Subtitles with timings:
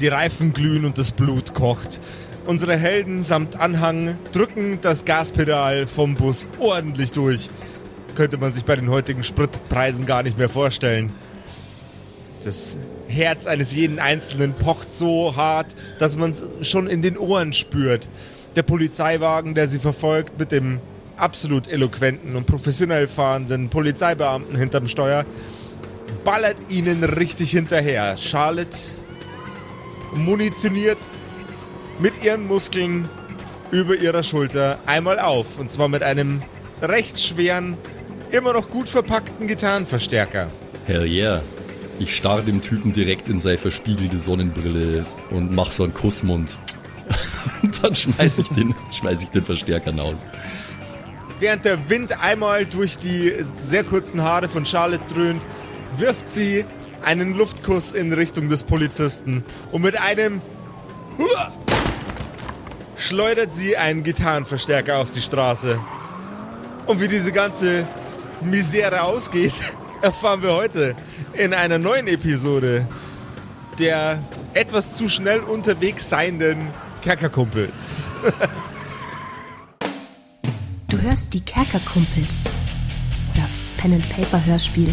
[0.00, 2.00] Die Reifen glühen und das Blut kocht.
[2.46, 7.50] Unsere Helden samt Anhang drücken das Gaspedal vom Bus ordentlich durch.
[8.14, 11.10] Könnte man sich bei den heutigen Spritpreisen gar nicht mehr vorstellen.
[12.44, 17.52] Das Herz eines jeden Einzelnen pocht so hart, dass man es schon in den Ohren
[17.52, 18.08] spürt.
[18.54, 20.80] Der Polizeiwagen, der sie verfolgt, mit dem
[21.16, 25.26] absolut eloquenten und professionell fahrenden Polizeibeamten hinterm Steuer,
[26.24, 28.16] ballert ihnen richtig hinterher.
[28.16, 28.78] Charlotte
[30.12, 30.98] munitioniert
[31.98, 33.08] mit ihren Muskeln
[33.70, 35.58] über ihrer Schulter einmal auf.
[35.58, 36.42] Und zwar mit einem
[36.82, 37.76] recht schweren,
[38.30, 40.48] immer noch gut verpackten Gitarrenverstärker.
[40.86, 41.42] Hell yeah.
[41.98, 46.56] Ich starre dem Typen direkt in seine verspiegelte Sonnenbrille und mach so einen Kussmund.
[47.62, 50.26] und dann schmeiß ich den, schmeiß ich den Verstärker aus.
[51.40, 55.44] Während der Wind einmal durch die sehr kurzen Haare von Charlotte dröhnt,
[55.96, 56.64] wirft sie
[57.04, 60.40] einen Luftkuss in Richtung des Polizisten und mit einem
[61.18, 61.52] Hua
[62.96, 65.80] schleudert sie einen Gitarrenverstärker auf die Straße.
[66.86, 67.86] Und wie diese ganze
[68.40, 69.54] Misere ausgeht,
[70.02, 70.96] erfahren wir heute
[71.34, 72.86] in einer neuen Episode
[73.78, 74.22] der
[74.54, 76.68] etwas zu schnell unterwegs seienden
[77.02, 78.10] Kerkerkumpels.
[80.88, 82.28] Du hörst die Kerkerkumpels.
[83.36, 84.92] Das Pen-and-Paper-Hörspiel.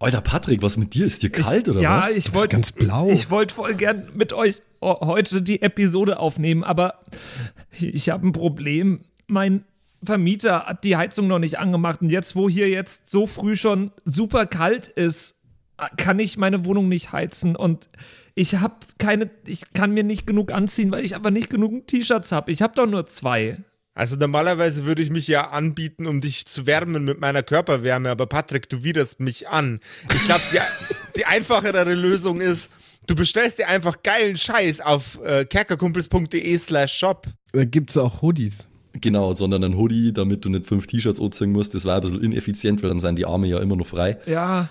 [0.00, 1.04] Alter Patrick, was mit dir?
[1.04, 2.16] Ist dir kalt oder ja, was?
[2.16, 3.10] ich bist wollte ganz blau.
[3.10, 7.00] Ich wollte voll gern mit euch heute die Episode aufnehmen, aber
[7.70, 9.02] ich, ich habe ein Problem.
[9.26, 9.64] Mein
[10.02, 13.92] Vermieter hat die Heizung noch nicht angemacht und jetzt, wo hier jetzt so früh schon
[14.04, 15.42] super kalt ist,
[15.98, 17.90] kann ich meine Wohnung nicht heizen und
[18.34, 22.32] ich habe keine, ich kann mir nicht genug anziehen, weil ich aber nicht genug T-Shirts
[22.32, 22.52] habe.
[22.52, 23.58] Ich habe doch nur zwei.
[23.94, 28.26] Also normalerweise würde ich mich ja anbieten, um dich zu wärmen mit meiner Körperwärme, aber
[28.26, 29.80] Patrick, du widerst mich an.
[30.14, 30.58] Ich glaube, die,
[31.16, 32.70] die einfachere Lösung ist,
[33.06, 37.26] du bestellst dir einfach geilen Scheiß auf äh, kerkerkumpels.de slash shop.
[37.52, 38.68] Da gibt es auch Hoodies.
[39.00, 41.74] Genau, sondern ein Hoodie, damit du nicht fünf T-Shirts anziehen musst.
[41.74, 44.18] Das war ein bisschen ineffizient, weil dann sind die Arme ja immer noch frei.
[44.26, 44.68] Ja,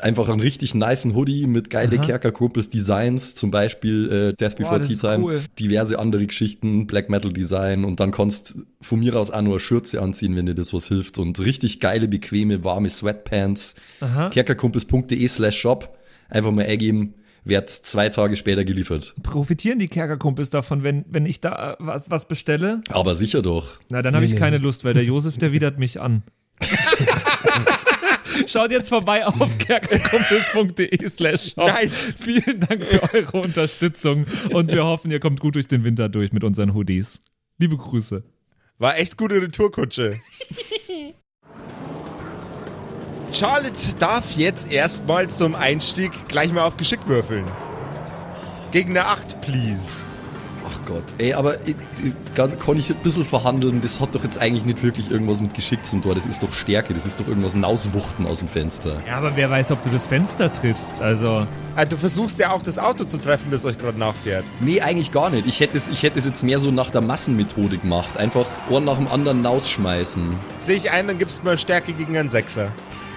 [0.00, 1.98] Einfach einen richtig niceen Hoodie mit geile.
[1.98, 5.42] Kerkerkumpels Designs, zum Beispiel äh, Death Before Tea Time, cool.
[5.58, 9.60] diverse andere Geschichten, Black Metal Design und dann kannst von mir aus auch nur eine
[9.60, 13.74] Schürze anziehen, wenn dir das was hilft und richtig geile, bequeme, warme Sweatpants.
[14.00, 14.30] Aha.
[14.30, 15.98] Kerkerkumpels.de slash shop.
[16.30, 19.14] Einfach mal eingeben, wird zwei Tage später geliefert.
[19.22, 22.80] profitieren die Kerkerkumpels davon, wenn, wenn ich da äh, was, was bestelle?
[22.90, 23.78] Aber sicher doch.
[23.88, 24.38] Na, dann habe ich nee.
[24.38, 26.22] keine Lust, weil der Josef, der widert mich an.
[28.46, 31.56] Schaut jetzt vorbei auf kerkerkumpels.de slash.
[31.56, 32.16] Nice.
[32.20, 36.32] Vielen Dank für eure Unterstützung und wir hoffen, ihr kommt gut durch den Winter durch
[36.32, 37.18] mit unseren Hoodies.
[37.58, 38.22] Liebe Grüße.
[38.78, 40.20] War echt gute Retourkutsche.
[43.32, 47.44] Charlotte darf jetzt erstmal zum Einstieg gleich mal auf Geschick würfeln.
[48.72, 50.02] Gegen eine 8, please.
[50.72, 51.04] Ach Gott.
[51.18, 51.74] Ey, aber ich,
[52.34, 53.80] kann ich ein bisschen verhandeln?
[53.80, 56.14] Das hat doch jetzt eigentlich nicht wirklich irgendwas mit Geschick zum Tor.
[56.14, 56.94] Das ist doch Stärke.
[56.94, 58.96] Das ist doch irgendwas Nauswuchten aus dem Fenster.
[59.06, 61.00] Ja, aber wer weiß, ob du das Fenster triffst.
[61.00, 64.44] Also, Ah, du versuchst ja auch das Auto zu treffen, das euch gerade nachfährt.
[64.60, 65.46] Nee, eigentlich gar nicht.
[65.46, 68.16] Ich hätte es, ich hätte es jetzt mehr so nach der Massenmethode gemacht.
[68.16, 70.22] Einfach Ohren nach dem anderen rausschmeißen.
[70.58, 72.72] Sehe ich ein, dann gibst du mal Stärke gegen einen Sechser.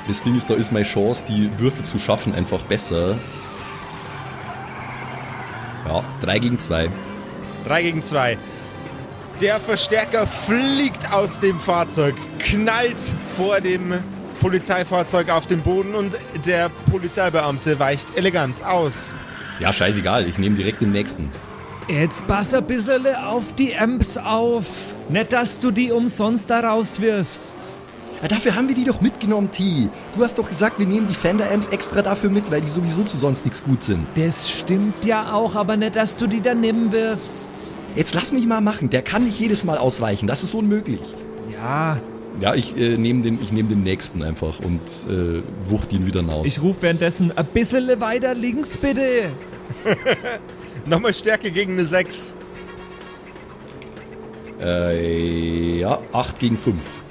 [0.08, 3.16] Das Ding ist, da ist meine Chance, die Würfel zu schaffen, einfach besser.
[5.88, 6.90] Ja, 3 gegen 2.
[7.66, 8.38] 3 gegen 2.
[9.41, 12.97] Der Verstärker fliegt aus dem Fahrzeug, knallt
[13.35, 13.94] vor dem
[14.40, 16.13] Polizeifahrzeug auf den Boden und
[16.46, 19.13] der Polizeibeamte weicht elegant aus.
[19.59, 21.31] Ja, scheißegal, ich nehme direkt den nächsten.
[21.88, 24.65] jetzt pass ein bisschen auf die Amps auf.
[25.10, 27.73] Nicht, dass du die umsonst da rauswirfst.
[28.24, 29.90] Ja, dafür haben wir die doch mitgenommen, T.
[30.16, 33.04] Du hast doch gesagt, wir nehmen die Fender Amps extra dafür mit, weil die sowieso
[33.04, 34.08] zu sonst nichts gut sind.
[34.16, 37.75] Das stimmt ja auch, aber nicht, dass du die daneben wirfst.
[37.98, 41.02] Jetzt lass mich mal machen, der kann nicht jedes Mal ausweichen, das ist unmöglich.
[41.52, 42.00] Ja,
[42.40, 44.80] Ja, ich äh, nehme den, ich nehm den nächsten einfach und
[45.12, 46.46] äh, wucht ihn wieder raus.
[46.48, 49.31] ich rufe währenddessen ein bisschen weiter links, bitte.
[50.86, 52.34] Nochmal Stärke gegen eine 6.
[54.62, 57.02] äh, ja, 8 gegen 5.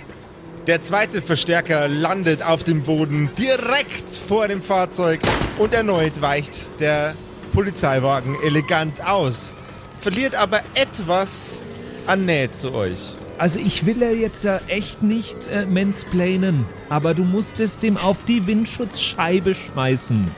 [0.69, 5.19] Der zweite Verstärker landet auf dem Boden direkt vor dem Fahrzeug
[5.59, 7.17] und erneut weicht der
[7.53, 9.55] Polizeiwagen elegant aus.
[10.01, 11.63] verliert aber etwas
[12.07, 13.17] an Nähe zu euch.
[13.39, 18.25] Also ich will ja jetzt ja echt nicht äh, mansplainen, aber du musstest dem auf
[18.25, 20.31] die Windschutzscheibe schmeißen.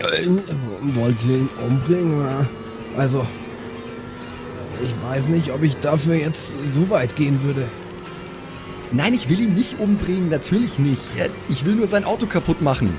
[0.00, 2.46] Wollt ihr ihn umbringen oder?
[2.96, 3.26] Also,
[4.80, 7.64] ich weiß nicht, ob ich dafür jetzt so weit gehen würde.
[8.90, 11.00] Nein, ich will ihn nicht umbringen, natürlich nicht.
[11.48, 12.96] Ich will nur sein Auto kaputt machen.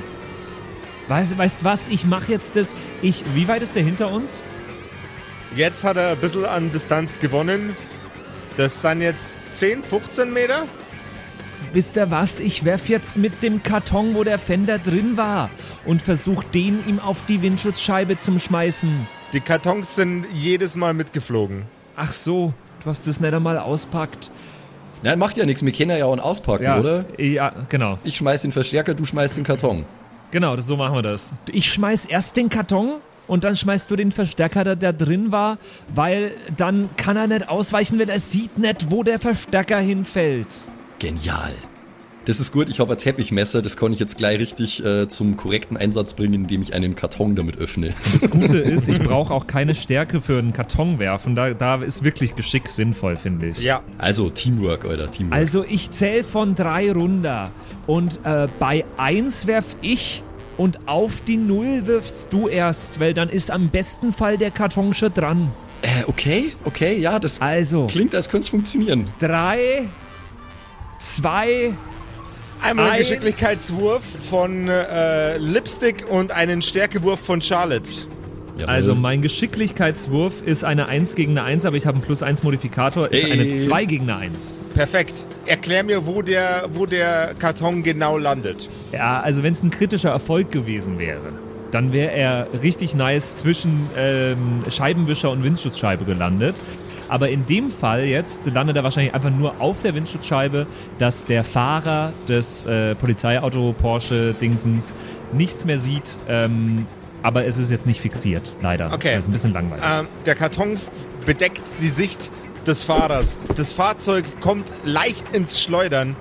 [1.08, 2.76] Weißt, weißt was, ich mache jetzt das.
[3.02, 4.44] Ich, wie weit ist der hinter uns?
[5.56, 7.76] Jetzt hat er ein bisschen an Distanz gewonnen.
[8.58, 10.68] Das sind jetzt 10, 15 Meter.
[11.74, 12.40] Wisst ihr was?
[12.40, 15.50] Ich werf jetzt mit dem Karton, wo der Fender drin war,
[15.86, 19.08] und versuch den ihm auf die Windschutzscheibe zum Schmeißen.
[19.34, 21.64] Die Kartons sind jedes Mal mitgeflogen.
[21.96, 22.54] Ach so,
[22.84, 24.32] du hast das nicht einmal auspackt.
[25.04, 27.06] Ja, macht ja nichts, wir können ja auch auspacken, Ja, oder?
[27.18, 27.98] ja, genau.
[28.04, 29.86] Ich schmeiß den Verstärker, du schmeißt den Karton.
[30.32, 31.32] Genau, das, so machen wir das.
[31.52, 32.96] Ich schmeiß erst den Karton
[33.28, 35.58] und dann schmeißt du den Verstärker, der da drin war,
[35.96, 40.48] weil dann kann er nicht ausweichen, weil er sieht nicht, wo der Verstärker hinfällt.
[41.00, 41.54] Genial.
[42.30, 45.36] Das ist gut, ich habe ein Teppichmesser, das kann ich jetzt gleich richtig äh, zum
[45.36, 47.92] korrekten Einsatz bringen, indem ich einen Karton damit öffne.
[48.14, 51.36] Das Gute ist, ich brauche auch keine Stärke für einen Karton werfen.
[51.36, 53.60] Da, da ist wirklich Geschick sinnvoll, finde ich.
[53.62, 55.40] Ja, Also Teamwork, Alter, Teamwork.
[55.40, 57.50] Also ich zähle von drei runter
[57.88, 60.22] und äh, bei eins werf ich
[60.56, 64.94] und auf die Null wirfst du erst, weil dann ist am besten Fall der Karton
[64.94, 65.52] schon dran.
[65.82, 69.08] äh, okay, okay, ja, das Also klingt, als könnte es funktionieren.
[69.20, 69.86] drei,
[71.00, 71.74] zwei,
[72.62, 73.08] einmal einen Eins.
[73.08, 77.90] Geschicklichkeitswurf von äh, Lipstick und einen Stärkewurf von Charlotte.
[78.58, 78.74] Jawohl.
[78.74, 82.44] Also mein Geschicklichkeitswurf ist eine 1 gegen eine 1, aber ich habe einen plus 1
[82.44, 83.32] Modifikator, ist Ey.
[83.32, 84.62] eine 2 gegen eine 1.
[84.74, 85.24] Perfekt.
[85.46, 88.68] Erklär mir, wo der, wo der Karton genau landet.
[88.92, 91.32] Ja, also wenn es ein kritischer Erfolg gewesen wäre,
[91.72, 96.56] dann wäre er richtig nice zwischen ähm, Scheibenwischer und Windschutzscheibe gelandet.
[97.10, 100.68] Aber in dem Fall jetzt landet er wahrscheinlich einfach nur auf der Windschutzscheibe,
[101.00, 104.96] dass der Fahrer des äh, Polizeiauto Porsche Dingsens
[105.34, 106.18] nichts mehr sieht.
[106.28, 106.86] Ähm,
[107.22, 108.94] aber es ist jetzt nicht fixiert, leider.
[108.94, 109.16] Okay.
[109.16, 109.84] Das ist ein bisschen langweilig.
[109.86, 110.78] Ähm, der Karton
[111.26, 112.32] bedeckt die Sicht
[112.66, 113.38] des Fahrers.
[113.56, 116.16] Das Fahrzeug kommt leicht ins Schleudern.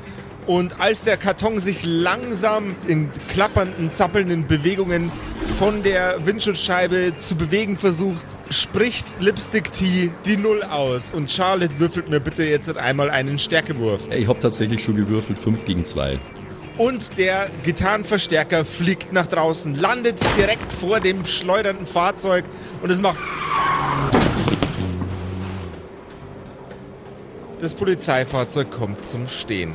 [0.49, 5.13] Und als der Karton sich langsam in klappernden, zappelnden Bewegungen
[5.59, 11.11] von der Windschutzscheibe zu bewegen versucht, spricht Lipstick T die Null aus.
[11.11, 14.09] Und Charlotte würfelt mir bitte jetzt einmal einen Stärkewurf.
[14.11, 16.19] Ich habe tatsächlich schon gewürfelt, 5 gegen 2.
[16.79, 22.47] Und der Gitarrenverstärker fliegt nach draußen, landet direkt vor dem schleudernden Fahrzeug
[22.83, 23.19] und es macht.
[27.61, 29.75] Das Polizeifahrzeug kommt zum Stehen.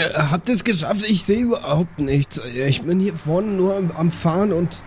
[0.00, 1.04] Äh, Habt ihr es geschafft?
[1.08, 2.40] Ich sehe überhaupt nichts.
[2.66, 4.80] Ich bin hier vorne nur am, am Fahren und...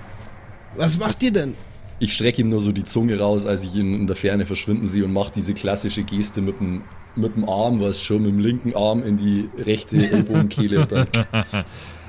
[0.78, 1.56] Was macht ihr denn?
[2.00, 4.88] Ich strecke ihm nur so die Zunge raus, als ich ihn in der Ferne verschwinden
[4.88, 6.82] sehe und mache diese klassische Geste mit dem,
[7.16, 10.82] mit dem Arm, was schon, mit dem linken Arm in die rechte Ellbogenkehle.
[10.88, 11.08] Und dann,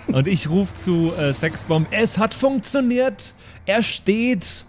[0.06, 3.34] Und ich rufe zu äh, Sexbomb, es hat funktioniert.
[3.66, 4.64] Er steht.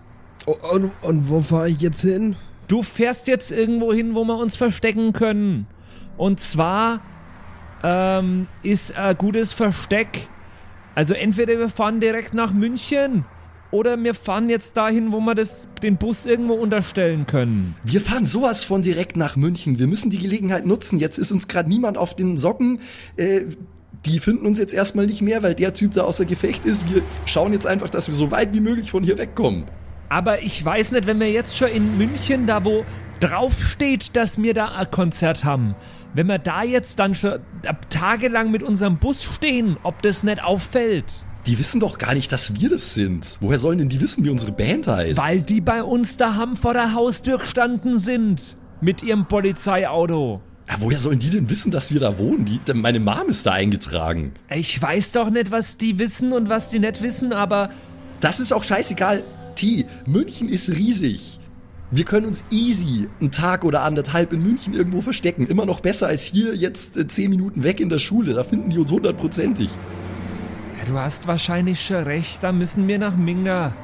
[0.45, 2.35] Oh, Und, und wo fahre ich jetzt hin?
[2.67, 5.67] Du fährst jetzt irgendwo hin, wo wir uns verstecken können.
[6.17, 7.01] Und zwar
[7.83, 10.27] ähm, ist ein gutes Versteck.
[10.95, 13.25] Also entweder wir fahren direkt nach München
[13.71, 17.75] oder wir fahren jetzt dahin, wo wir das, den Bus irgendwo unterstellen können.
[17.83, 19.79] wir fahren sowas von direkt nach München.
[19.79, 20.99] Wir müssen die Gelegenheit nutzen.
[20.99, 22.79] Jetzt ist uns gerade niemand auf den Socken.
[23.17, 23.45] Äh,
[24.05, 26.93] die finden uns jetzt erstmal nicht mehr, weil der Typ da außer Gefecht ist.
[26.93, 29.63] Wir schauen jetzt einfach, dass wir so weit wie möglich von hier wegkommen.
[30.09, 32.85] Aber ich weiß nicht, wenn wir jetzt schon in München, da wo
[33.19, 35.75] draufsteht, dass wir da ein Konzert haben,
[36.13, 37.39] wenn wir da jetzt dann schon
[37.89, 41.25] tagelang mit unserem Bus stehen, ob das nicht auffällt.
[41.45, 43.37] Die wissen doch gar nicht, dass wir das sind.
[43.41, 45.19] Woher sollen denn die wissen, wie unsere Band heißt?
[45.21, 48.55] Weil die bei uns daheim vor der Haustür gestanden sind.
[48.79, 50.41] Mit ihrem Polizeiauto.
[50.69, 52.45] Ja, woher sollen die denn wissen, dass wir da wohnen?
[52.45, 54.33] Die, meine Mom ist da eingetragen.
[54.49, 57.69] Ich weiß doch nicht, was die wissen und was die nicht wissen, aber
[58.21, 59.23] Das ist auch scheißegal.
[59.55, 61.39] T, München ist riesig.
[61.95, 65.45] Wir können uns easy einen Tag oder anderthalb in München irgendwo verstecken.
[65.45, 68.33] Immer noch besser als hier jetzt äh, zehn Minuten weg in der Schule.
[68.33, 69.69] Da finden die uns hundertprozentig.
[70.79, 73.75] ja, du hast wahrscheinlich schon recht, da müssen wir nach Minga.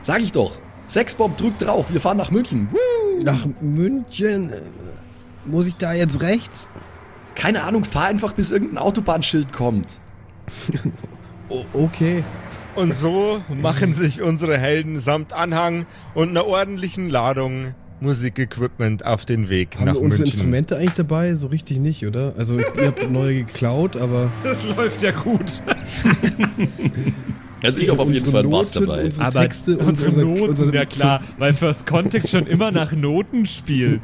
[0.00, 0.58] Sag ich doch.
[0.88, 1.92] Sexbomb drückt drauf.
[1.92, 2.68] Wir fahren nach München.
[2.72, 3.22] Woo!
[3.22, 4.50] Nach München?
[5.44, 6.66] Muss ich da jetzt rechts?
[7.34, 10.00] Keine Ahnung, fahr einfach, bis irgendein Autobahnschild kommt.
[11.72, 12.22] Okay.
[12.76, 19.48] Und so machen sich unsere Helden samt Anhang und einer ordentlichen Ladung Musikequipment auf den
[19.50, 20.34] Weg Haben nach wir unsere München.
[20.38, 21.34] Instrumente eigentlich dabei?
[21.34, 22.34] So richtig nicht, oder?
[22.38, 25.60] Also ihr habt neue geklaut, aber Das läuft ja gut.
[27.62, 29.04] Also ich habe auf jeden Fall Noten, dabei.
[29.04, 32.70] Unsere Aber Texte und unsere unser- Noten, unsere- ja klar, weil First Context schon immer
[32.72, 34.00] nach Noten spielt.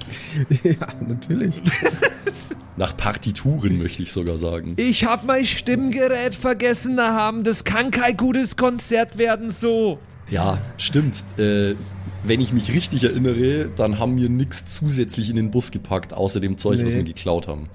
[0.62, 1.62] ja, natürlich.
[2.78, 4.74] Nach Partituren möchte ich sogar sagen.
[4.76, 7.42] Ich hab mein Stimmgerät vergessen haben.
[7.42, 9.98] Das kann kein gutes Konzert werden so.
[10.28, 11.24] Ja, stimmt.
[11.38, 11.74] Äh,
[12.22, 16.38] wenn ich mich richtig erinnere, dann haben wir nichts zusätzlich in den Bus gepackt, außer
[16.38, 16.98] dem Zeug, was Nee.
[16.98, 17.70] wir geklaut haben.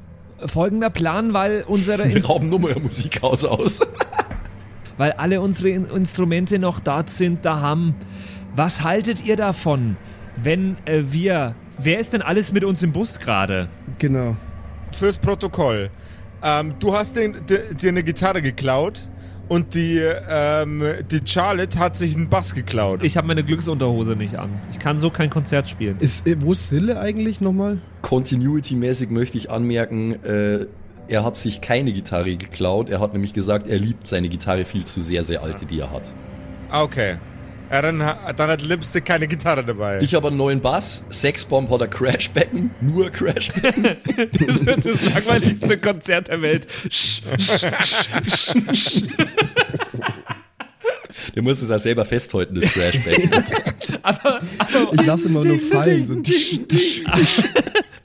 [0.45, 3.79] Folgender Plan, weil unsere Wir rauben nur mal Musikhaus aus.
[4.97, 7.95] Weil alle unsere In Instrumente noch dort sind, da haben.
[8.55, 9.97] Was haltet ihr davon,
[10.43, 11.55] wenn äh, wir.
[11.77, 13.67] Wer ist denn alles mit uns im Bus gerade?
[13.97, 14.35] Genau.
[14.91, 15.89] Fürs Protokoll.
[16.43, 17.33] Ähm, du hast dir
[17.87, 19.07] eine Gitarre geklaut
[19.51, 20.81] und die, ähm,
[21.11, 23.03] die Charlotte hat sich einen Bass geklaut.
[23.03, 24.49] Ich habe meine Glücksunterhose nicht an.
[24.71, 25.97] Ich kann so kein Konzert spielen.
[25.99, 27.79] Ist, äh, wo ist Sille eigentlich nochmal?
[28.01, 30.67] Continuity-mäßig möchte ich anmerken, äh,
[31.11, 32.89] er hat sich keine Gitarre geklaut.
[32.89, 35.91] Er hat nämlich gesagt, er liebt seine Gitarre viel zu sehr, sehr alte, die er
[35.91, 36.11] hat.
[36.69, 37.17] Ah, Okay.
[37.69, 39.99] Ja, dann, dann hat Lipstick keine Gitarre dabei.
[40.01, 41.05] Ich habe einen neuen Bass.
[41.09, 42.69] Sexbomb hat ein Crashbecken.
[42.81, 43.85] Nur Crashbecken.
[44.45, 46.67] Das wird das langweiligste Konzert der Welt.
[46.89, 49.03] Sch, sch, sch, sch.
[51.33, 53.31] Der muss es auch selber festhalten, das Crashbecken.
[54.03, 56.05] Aber, aber, Ich lasse immer nur fallen.
[56.07, 56.15] So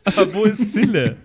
[0.05, 1.17] aber wo ist Sille?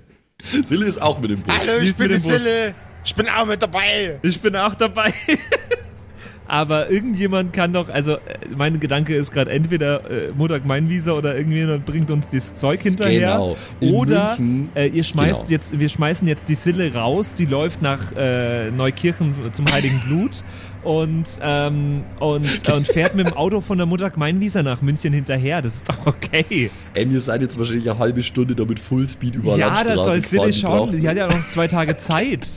[0.64, 1.54] Sille ist auch mit dem Bus.
[1.56, 2.18] Hallo, ich bin die?
[2.18, 2.74] Sille.
[3.04, 4.20] Ich bin auch mit dabei.
[4.22, 5.14] Ich bin auch dabei.
[6.48, 8.20] Aber irgendjemand kann doch, also äh,
[8.58, 13.32] mein Gedanke ist gerade entweder äh, Mutter Gemeinwieser oder irgendjemand bringt uns das Zeug hinterher.
[13.32, 13.58] Genau.
[13.80, 15.50] In Oder München- äh, ihr schmeißt genau.
[15.50, 20.44] jetzt, wir schmeißen jetzt die Sille raus, die läuft nach äh, Neukirchen zum Heiligen Blut
[20.84, 25.62] und, ähm, und, und fährt mit dem Auto von der Mutter Gemeinwieser nach München hinterher.
[25.62, 26.72] Das ist doch okay.
[26.94, 30.32] Ey, wir sind jetzt wahrscheinlich eine halbe Stunde da mit Fullspeed über ja, Landstraße das
[30.32, 30.52] soll.
[30.52, 31.00] Die schauen.
[31.00, 32.48] Die hat ja noch zwei Tage Zeit.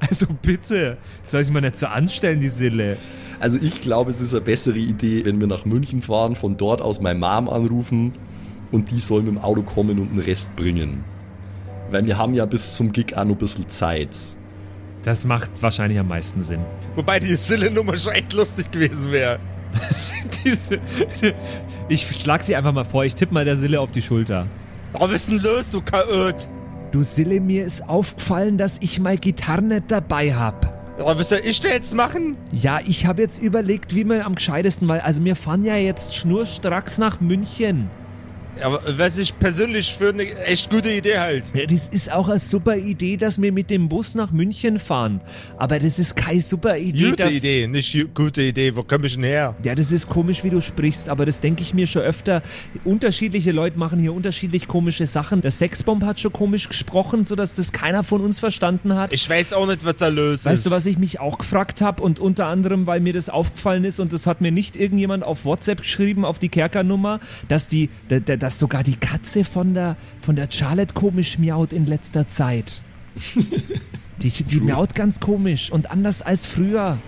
[0.00, 2.96] Also bitte, soll ich mal nicht so anstellen, die Sille.
[3.40, 6.80] Also ich glaube, es ist eine bessere Idee, wenn wir nach München fahren, von dort
[6.80, 8.12] aus meine Mom anrufen
[8.70, 11.04] und die soll mit dem Auto kommen und den Rest bringen.
[11.90, 14.10] Weil wir haben ja bis zum Gig auch noch ein bisschen Zeit.
[15.04, 16.60] Das macht wahrscheinlich am meisten Sinn.
[16.96, 19.38] Wobei die Sille-Nummer schon echt lustig gewesen wäre.
[20.44, 20.80] Diese,
[21.88, 24.46] ich schlag sie einfach mal vor, ich tippe mal der Sille auf die Schulter.
[24.92, 26.48] Aber was ist denn los, du Chaot?
[26.90, 30.74] Du Sille, mir ist aufgefallen, dass ich meine Gitarre nicht dabei hab.
[30.98, 32.36] Aber was soll ich denn jetzt machen?
[32.50, 36.16] Ja, ich habe jetzt überlegt, wie wir am gescheitesten, weil also wir fahren ja jetzt
[36.16, 37.88] schnurstracks nach München.
[38.62, 41.44] Aber was ich persönlich für eine echt gute Idee halt.
[41.54, 45.20] Ja, das ist auch eine super Idee, dass wir mit dem Bus nach München fahren.
[45.56, 48.74] Aber das ist keine super Idee, Gute Idee, nicht gute Idee.
[48.74, 49.54] Wo komm ich denn her?
[49.62, 52.42] Ja, das ist komisch, wie du sprichst, aber das denke ich mir schon öfter.
[52.84, 55.40] Unterschiedliche Leute machen hier unterschiedlich komische Sachen.
[55.42, 59.12] Der Sexbomb hat schon komisch gesprochen, sodass das keiner von uns verstanden hat.
[59.12, 60.66] Ich weiß auch nicht, was da los Weißt ist.
[60.66, 64.00] du, was ich mich auch gefragt habe und unter anderem, weil mir das aufgefallen ist
[64.00, 68.20] und das hat mir nicht irgendjemand auf WhatsApp geschrieben, auf die Kerkernummer, dass die, da-
[68.20, 72.80] da- dass sogar die Katze von der, von der Charlotte komisch miaut in letzter Zeit.
[74.22, 76.98] Die, die miaut ganz komisch und anders als früher.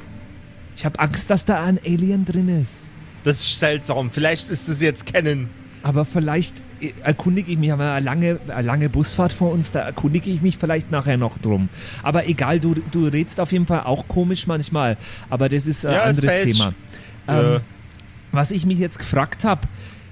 [0.77, 2.89] Ich habe Angst, dass da ein Alien drin ist.
[3.25, 4.11] Das ist seltsam.
[4.13, 5.49] Vielleicht ist es jetzt kennen.
[5.83, 9.73] Aber vielleicht äh, erkundige ich mich, haben wir eine lange, eine lange Busfahrt vor uns,
[9.73, 11.69] da erkundige ich mich vielleicht nachher noch drum.
[12.05, 14.97] Aber egal, du, du redst auf jeden Fall auch komisch manchmal.
[15.31, 16.45] Aber das ist ein Ja, anderes.
[16.45, 16.75] Thema.
[17.27, 17.57] Äh.
[17.57, 17.61] Ähm,
[18.31, 19.63] was ich mich jetzt gefragt habe,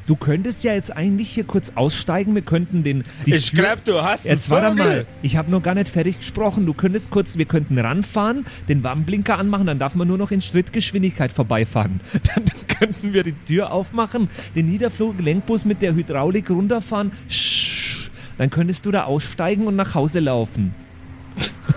[0.08, 3.04] du könntest ja jetzt eigentlich hier kurz aussteigen, wir könnten den...
[3.26, 6.66] Ich Tür- glaub, du hast Jetzt warte mal, ich habe noch gar nicht fertig gesprochen.
[6.66, 10.40] Du könntest kurz, wir könnten ranfahren, den Warnblinker anmachen, dann darf man nur noch in
[10.40, 12.00] Schrittgeschwindigkeit vorbeifahren.
[12.34, 17.12] Dann, könnten wir die Tür aufmachen, den Niederflug-Gelenkbus mit der Hydraulik runterfahren.
[17.30, 20.74] Sch- Dann könntest du da aussteigen und nach Hause laufen.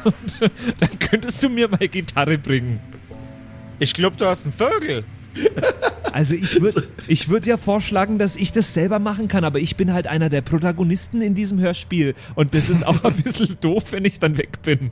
[0.05, 0.39] Und
[0.79, 2.79] dann könntest du mir meine Gitarre bringen.
[3.79, 5.03] Ich glaub, du hast einen Vogel.
[6.13, 9.75] Also ich würde ich würd ja vorschlagen, dass ich das selber machen kann, aber ich
[9.75, 13.85] bin halt einer der Protagonisten in diesem Hörspiel und das ist auch ein bisschen doof,
[13.91, 14.91] wenn ich dann weg bin.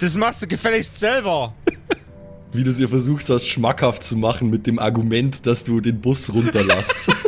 [0.00, 1.54] Das machst du gefälligst selber.
[2.52, 6.00] Wie du es ihr versucht hast, schmackhaft zu machen mit dem Argument, dass du den
[6.00, 7.12] Bus runterlässt.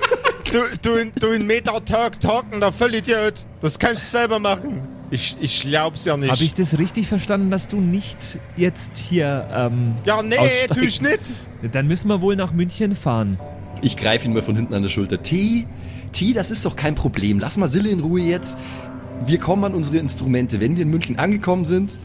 [0.50, 3.46] Du, du, in, du in Meter Talk talkender Vollidiot.
[3.60, 4.80] Das kannst du selber machen.
[5.12, 6.28] Ich, ich glaub's ja nicht.
[6.28, 10.74] Habe ich das richtig verstanden, dass du nicht jetzt hier ähm, ja, nee, aussteigst?
[10.74, 11.20] tu ich nicht.
[11.72, 13.38] Dann müssen wir wohl nach München fahren.
[13.82, 15.22] Ich greife ihn mal von hinten an der Schulter.
[15.22, 15.66] T,
[16.12, 17.38] T, das ist doch kein Problem.
[17.38, 18.58] Lass mal Sille in Ruhe jetzt.
[19.26, 20.60] Wir kommen an unsere Instrumente.
[20.60, 21.98] Wenn wir in München angekommen sind,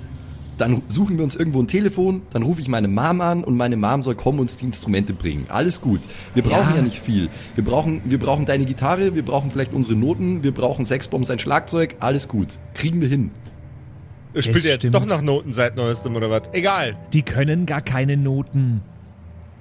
[0.57, 3.75] dann suchen wir uns irgendwo ein Telefon, dann rufe ich meine Mom an und meine
[3.75, 5.47] Mom soll kommen und uns die Instrumente bringen.
[5.49, 5.99] Alles gut.
[6.33, 6.81] Wir brauchen ja, Ja.
[6.81, 7.27] nicht viel.
[7.55, 11.39] Wir brauchen, wir brauchen deine Gitarre, wir brauchen vielleicht unsere Noten, wir brauchen Sexbomb, sein
[11.39, 11.97] Schlagzeug.
[11.99, 12.57] Alles gut.
[12.73, 13.31] Kriegen wir hin.
[14.37, 14.95] Spielt er jetzt stimmt.
[14.95, 16.43] doch nach Noten seit neuestem oder was?
[16.53, 16.95] Egal.
[17.11, 18.81] Die können gar keine Noten.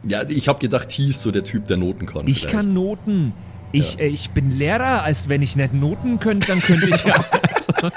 [0.06, 2.26] Ja, ich habe gedacht, T ist so der Typ, der Noten kann.
[2.28, 2.54] Ich vielleicht.
[2.54, 3.32] kann Noten.
[3.72, 7.24] Ich, äh, ich bin Lehrer, als wenn ich nicht Noten könnte, dann könnte ich ja.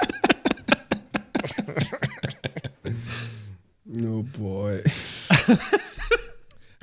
[4.00, 4.84] Oh boy.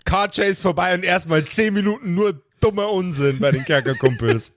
[0.04, 4.52] Car Chase vorbei und erstmal 10 Minuten nur dummer Unsinn bei den Kerkerkumpels.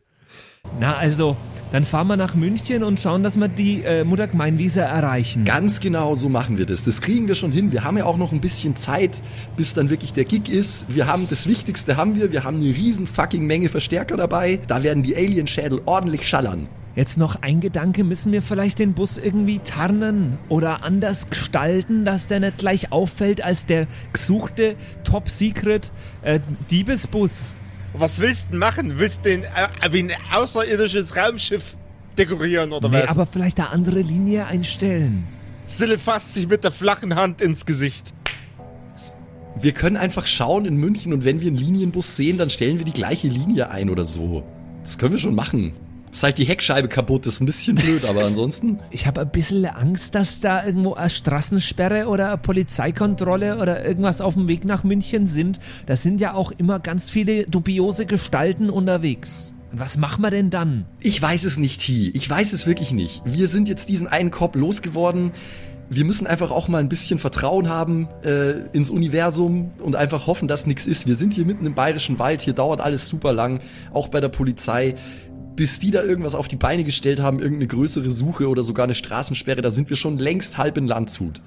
[0.80, 1.38] Na, also,
[1.72, 5.44] dann fahren wir nach München und schauen, dass wir die äh, Muttergemeinwiese erreichen.
[5.44, 6.86] Ganz genau so machen wir das.
[6.86, 7.74] Das kriegen wir schon hin.
[7.74, 9.22] Wir haben ja auch noch ein bisschen Zeit,
[9.58, 10.94] bis dann wirklich der Gig ist.
[10.96, 12.32] Wir haben das Wichtigste haben wir.
[12.32, 14.60] Wir haben eine riesen fucking Menge Verstärker dabei.
[14.68, 16.70] Da werden die Alien-Schädel ordentlich schallern.
[16.96, 22.26] Jetzt noch ein Gedanke, müssen wir vielleicht den Bus irgendwie tarnen oder anders gestalten, dass
[22.26, 25.92] der nicht gleich auffällt als der gesuchte Top-Secret
[26.24, 26.40] äh,
[26.72, 27.56] Diebesbus.
[27.98, 28.94] Was willst du denn machen?
[29.00, 29.48] Willst du den äh,
[29.92, 31.76] wie ein außerirdisches Raumschiff
[32.18, 33.08] dekorieren oder Nee, was?
[33.10, 35.24] aber vielleicht eine andere Linie einstellen.
[35.68, 38.14] Sille fasst sich mit der flachen Hand ins Gesicht.
[39.60, 42.86] Wir können einfach schauen in München und wenn wir einen Linienbus sehen, dann stellen wir
[42.86, 44.44] die gleiche Linie ein oder so.
[44.84, 45.74] Das können wir schon machen.
[46.18, 48.80] Ist halt die Heckscheibe kaputt, ist ein bisschen blöd, aber ansonsten.
[48.90, 54.20] Ich habe ein bisschen Angst, dass da irgendwo eine Straßensperre oder eine Polizeikontrolle oder irgendwas
[54.20, 55.60] auf dem Weg nach München sind.
[55.86, 59.54] Da sind ja auch immer ganz viele dubiose Gestalten unterwegs.
[59.72, 60.86] Was machen wir denn dann?
[61.02, 62.10] Ich weiß es nicht, T.
[62.16, 63.22] Ich weiß es wirklich nicht.
[63.24, 65.34] Wir sind jetzt diesen einen Cop losgeworden.
[65.90, 70.48] Wir müssen einfach auch mal ein bisschen Vertrauen haben äh, ins Universum und einfach hoffen,
[70.48, 71.08] dass nichts ist.
[71.08, 72.42] Wir sind hier mitten im bayerischen Wald.
[72.42, 73.62] Hier dauert alles super lang,
[73.94, 74.96] auch bei der Polizei.
[75.58, 78.96] Bis die da irgendwas auf die Beine gestellt haben, irgendeine größere Suche oder sogar eine
[78.96, 81.42] Straßensperre, da sind wir schon längst halb in Landshut.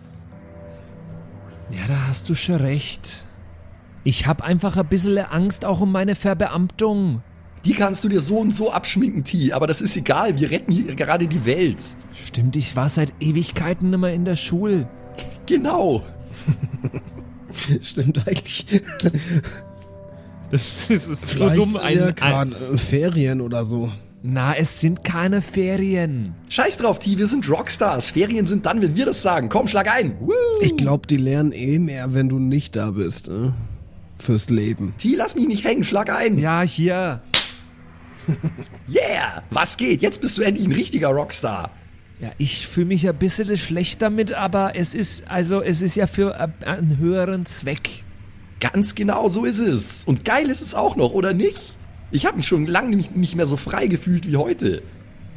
[1.70, 3.24] Ja, da hast du schon recht.
[4.02, 7.22] Ich habe einfach ein bisschen Angst auch um meine Verbeamtung.
[7.64, 9.52] Die kannst du dir so und so abschminken, T.
[9.52, 10.38] Aber das ist egal.
[10.40, 11.84] Wir retten hier gerade die Welt.
[12.14, 14.88] Stimmt, ich war seit Ewigkeiten immer in der Schule.
[15.46, 16.02] Genau.
[17.80, 18.82] Stimmt eigentlich.
[20.52, 21.70] Das, das ist so Vielleicht dumm.
[21.72, 23.90] sind Ein, ja ein, gerade äh, Ferien oder so.
[24.22, 26.34] na, es sind keine Ferien.
[26.48, 27.16] Scheiß drauf, T.
[27.18, 28.10] Wir sind Rockstars.
[28.10, 29.48] Ferien sind dann, wenn wir das sagen.
[29.48, 30.16] Komm, schlag ein.
[30.20, 30.32] Woo.
[30.60, 33.28] Ich glaube, die lernen eh mehr, wenn du nicht da bist.
[33.28, 33.54] Ne?
[34.18, 34.92] Fürs Leben.
[34.98, 35.84] T, lass mich nicht hängen.
[35.84, 36.38] Schlag ein.
[36.38, 37.20] Ja, hier.
[38.88, 39.42] Yeah!
[39.50, 40.02] Was geht?
[40.02, 41.70] Jetzt bist du endlich ein richtiger Rockstar.
[42.20, 46.06] Ja, ich fühle mich ein bisschen schlecht damit, aber es ist, also, es ist ja
[46.06, 48.04] für äh, einen höheren Zweck.
[48.60, 50.04] Ganz genau so ist es.
[50.04, 51.76] Und geil ist es auch noch, oder nicht?
[52.10, 54.82] Ich habe mich schon lange nicht, mehr so frei gefühlt wie heute.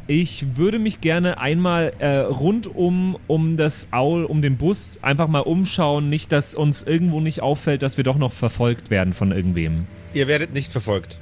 [0.05, 5.39] Ich würde mich gerne einmal äh, rundum um das Aul, um den Bus einfach mal
[5.39, 9.87] umschauen, nicht, dass uns irgendwo nicht auffällt, dass wir doch noch verfolgt werden von irgendwem.
[10.13, 11.19] Ihr werdet nicht verfolgt.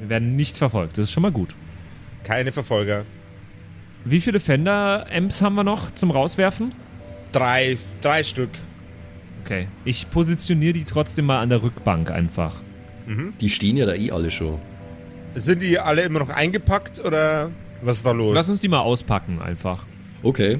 [0.00, 1.54] Wir werden nicht verfolgt, das ist schon mal gut.
[2.24, 3.06] Keine Verfolger.
[4.04, 6.72] Wie viele Fender-Amps haben wir noch zum Rauswerfen?
[7.32, 8.50] Drei, drei Stück.
[9.48, 9.66] Okay.
[9.86, 12.56] Ich positioniere die trotzdem mal an der Rückbank einfach.
[13.40, 14.58] Die stehen ja da eh alle schon.
[15.34, 18.34] Sind die alle immer noch eingepackt oder was ist da los?
[18.34, 19.86] Lass uns die mal auspacken einfach.
[20.22, 20.58] Okay.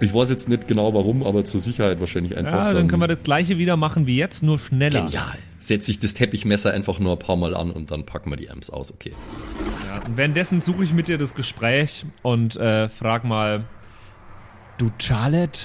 [0.00, 2.66] Ich weiß jetzt nicht genau warum, aber zur Sicherheit wahrscheinlich einfach.
[2.66, 5.06] Ja, dann können wir das gleiche wieder machen wie jetzt, nur schneller.
[5.06, 5.36] Genial.
[5.58, 8.48] Setze ich das Teppichmesser einfach nur ein paar Mal an und dann packen wir die
[8.48, 9.12] Amps aus, okay.
[9.88, 13.64] Ja, und währenddessen suche ich mit dir das Gespräch und äh, frag mal,
[14.76, 15.62] du Charlotte?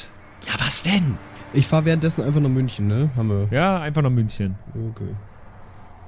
[0.48, 1.16] Ja, was denn?
[1.54, 3.10] Ich fahre währenddessen einfach nach München, ne?
[3.16, 3.48] Haben wir.
[3.52, 4.56] Ja, einfach nach München.
[4.74, 5.10] Okay.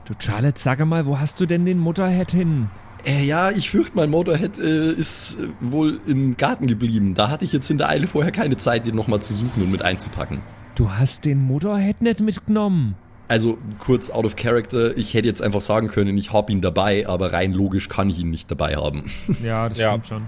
[0.06, 2.70] Du Charlotte, sag mal, wo hast du denn den Mutterhead hin?
[3.06, 7.14] Äh, ja, ich fürchte, mein Motorhead äh, ist äh, wohl im Garten geblieben.
[7.14, 9.72] Da hatte ich jetzt in der Eile vorher keine Zeit, den nochmal zu suchen und
[9.72, 10.40] mit einzupacken.
[10.74, 12.96] Du hast den Motorhead nicht mitgenommen.
[13.28, 17.08] Also kurz out of character, ich hätte jetzt einfach sagen können, ich hab ihn dabei,
[17.08, 19.06] aber rein logisch kann ich ihn nicht dabei haben.
[19.44, 19.90] Ja, das Ja.
[19.92, 20.22] stimmt schon.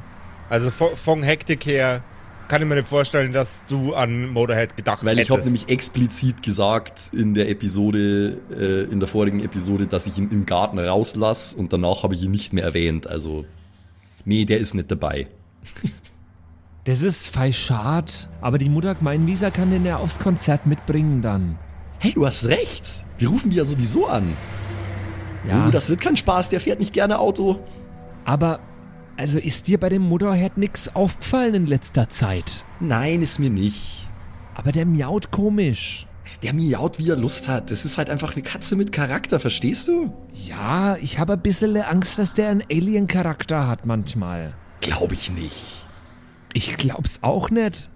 [0.50, 2.02] Also von, von Hektik her
[2.48, 5.32] kann ich mir nicht vorstellen, dass du an Motorhead gedacht Weil ich hättest.
[5.32, 10.30] habe nämlich explizit gesagt in der Episode, äh, in der vorigen Episode, dass ich ihn
[10.32, 13.08] im Garten rauslass und danach habe ich ihn nicht mehr erwähnt.
[13.08, 13.46] Also,
[14.26, 15.28] nee, der ist nicht dabei.
[16.86, 21.22] Das ist fei schad, aber die Mutter gemein, Lisa kann den ja aufs Konzert mitbringen
[21.22, 21.58] dann.
[22.00, 23.04] Hey, du hast recht.
[23.18, 24.34] Wir rufen die ja sowieso an.
[25.48, 27.60] Ja, Oh, das wird kein Spaß, der fährt nicht gerne Auto.
[28.26, 28.60] aber
[29.18, 32.64] also ist dir bei dem Motorhead nix aufgefallen in letzter Zeit?
[32.80, 34.08] Nein, ist mir nicht.
[34.54, 36.08] Aber der miaut komisch.
[36.44, 37.72] Der miaut, wie er Lust hat.
[37.72, 40.14] Das ist halt einfach eine Katze mit Charakter, verstehst du?
[40.34, 44.54] Ja, ich habe ein bisschen Angst, dass der einen Alien-Charakter hat manchmal.
[44.82, 45.86] Glaube ich nicht.
[46.54, 47.90] Ich glaub's auch nicht.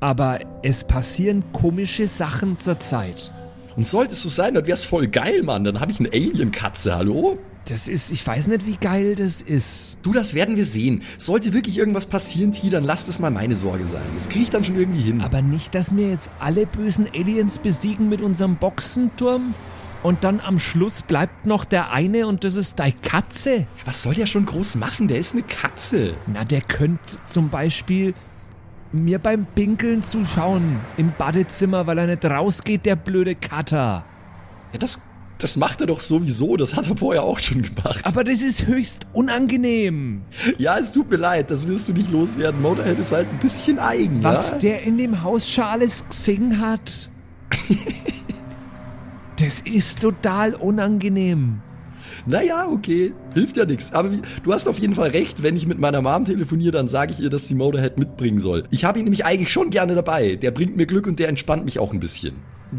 [0.00, 3.32] Aber es passieren komische Sachen zur Zeit.
[3.76, 5.64] Und sollte es so sein, dann wär's voll geil, Mann.
[5.64, 7.38] Dann habe ich eine Alien-Katze, hallo?
[7.68, 9.98] Das ist, ich weiß nicht, wie geil das ist.
[10.02, 11.02] Du, das werden wir sehen.
[11.18, 14.04] Sollte wirklich irgendwas passieren, T, dann lass das mal meine Sorge sein.
[14.14, 15.20] Das kriege ich dann schon irgendwie hin.
[15.20, 19.54] Aber nicht, dass wir jetzt alle bösen Aliens besiegen mit unserem Boxenturm
[20.04, 23.66] und dann am Schluss bleibt noch der eine und das ist deine Katze.
[23.84, 25.08] Was soll der schon groß machen?
[25.08, 26.14] Der ist eine Katze.
[26.28, 28.14] Na, der könnte zum Beispiel
[28.92, 34.04] mir beim Pinkeln zuschauen im Badezimmer, weil er nicht rausgeht, der blöde Kater.
[34.72, 35.02] Ja, das,
[35.38, 36.56] das macht er doch sowieso.
[36.56, 38.00] Das hat er vorher auch schon gemacht.
[38.04, 40.22] Aber das ist höchst unangenehm.
[40.58, 41.50] ja, es tut mir leid.
[41.50, 42.62] Das wirst du nicht loswerden.
[42.62, 44.58] Motorhead ist halt ein bisschen eigen, Was ja?
[44.58, 47.10] der in dem Haus Charles gesehen hat.
[49.38, 51.60] das ist total unangenehm.
[52.24, 53.12] Naja, okay.
[53.34, 53.92] Hilft ja nichts.
[53.92, 55.42] Aber wie, du hast auf jeden Fall recht.
[55.42, 58.64] Wenn ich mit meiner Mom telefoniere, dann sage ich ihr, dass sie Motorhead mitbringen soll.
[58.70, 60.36] Ich habe ihn nämlich eigentlich schon gerne dabei.
[60.36, 62.34] Der bringt mir Glück und der entspannt mich auch ein bisschen.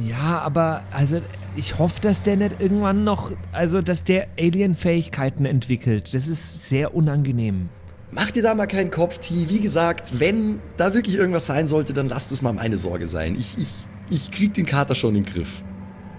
[0.05, 1.21] Ja, aber also
[1.57, 6.13] ich hoffe, dass der nicht irgendwann noch, also dass der Alien-Fähigkeiten entwickelt.
[6.13, 7.69] Das ist sehr unangenehm.
[8.11, 9.49] Mach dir da mal keinen Kopf, T.
[9.49, 13.35] Wie gesagt, wenn da wirklich irgendwas sein sollte, dann lass das mal meine Sorge sein.
[13.37, 13.67] Ich, ich,
[14.09, 15.63] ich krieg den Kater schon in den Griff.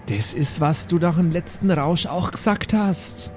[0.05, 3.31] Das ist, was du doch im letzten Rausch auch gesagt hast.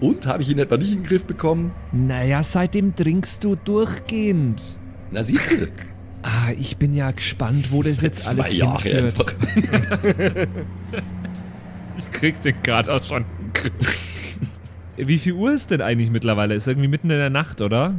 [0.00, 1.72] Und, habe ich ihn etwa nicht in den Griff bekommen?
[1.92, 4.78] Naja, seitdem trinkst du durchgehend.
[5.10, 5.56] Na siehst du.
[6.22, 9.36] Ah, ich bin ja gespannt, wo das Seit jetzt zwei alles Jahre hinführt.
[12.10, 12.14] einfach.
[12.14, 13.24] Ich krieg den gerade auch schon.
[14.96, 16.54] Wie viel Uhr ist denn eigentlich mittlerweile?
[16.54, 17.94] Ist irgendwie mitten in der Nacht, oder?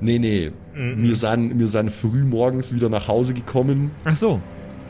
[0.00, 0.50] Nee, nee.
[0.74, 3.90] Wir, sind, wir sind früh morgens wieder nach Hause gekommen.
[4.04, 4.40] Ach so.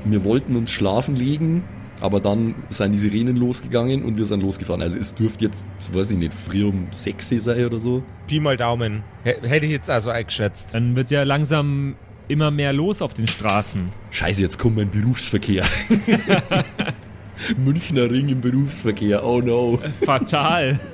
[0.05, 1.65] Wir wollten uns schlafen legen,
[2.01, 4.81] aber dann sind die Sirenen losgegangen und wir sind losgefahren.
[4.81, 8.03] Also es dürfte jetzt, weiß ich nicht, früh um 6 Uhr sein oder so.
[8.27, 9.03] Pi mal Daumen.
[9.25, 10.73] H hätte ich jetzt also eingeschätzt.
[10.73, 11.97] Dann wird ja langsam
[12.29, 13.89] immer mehr los auf den Straßen.
[14.13, 15.65] Scheiße, jetzt kommt mein Berufsverkehr.
[17.59, 19.79] Münchner Ring im Berufsverkehr, oh no.
[20.05, 20.79] Fatal.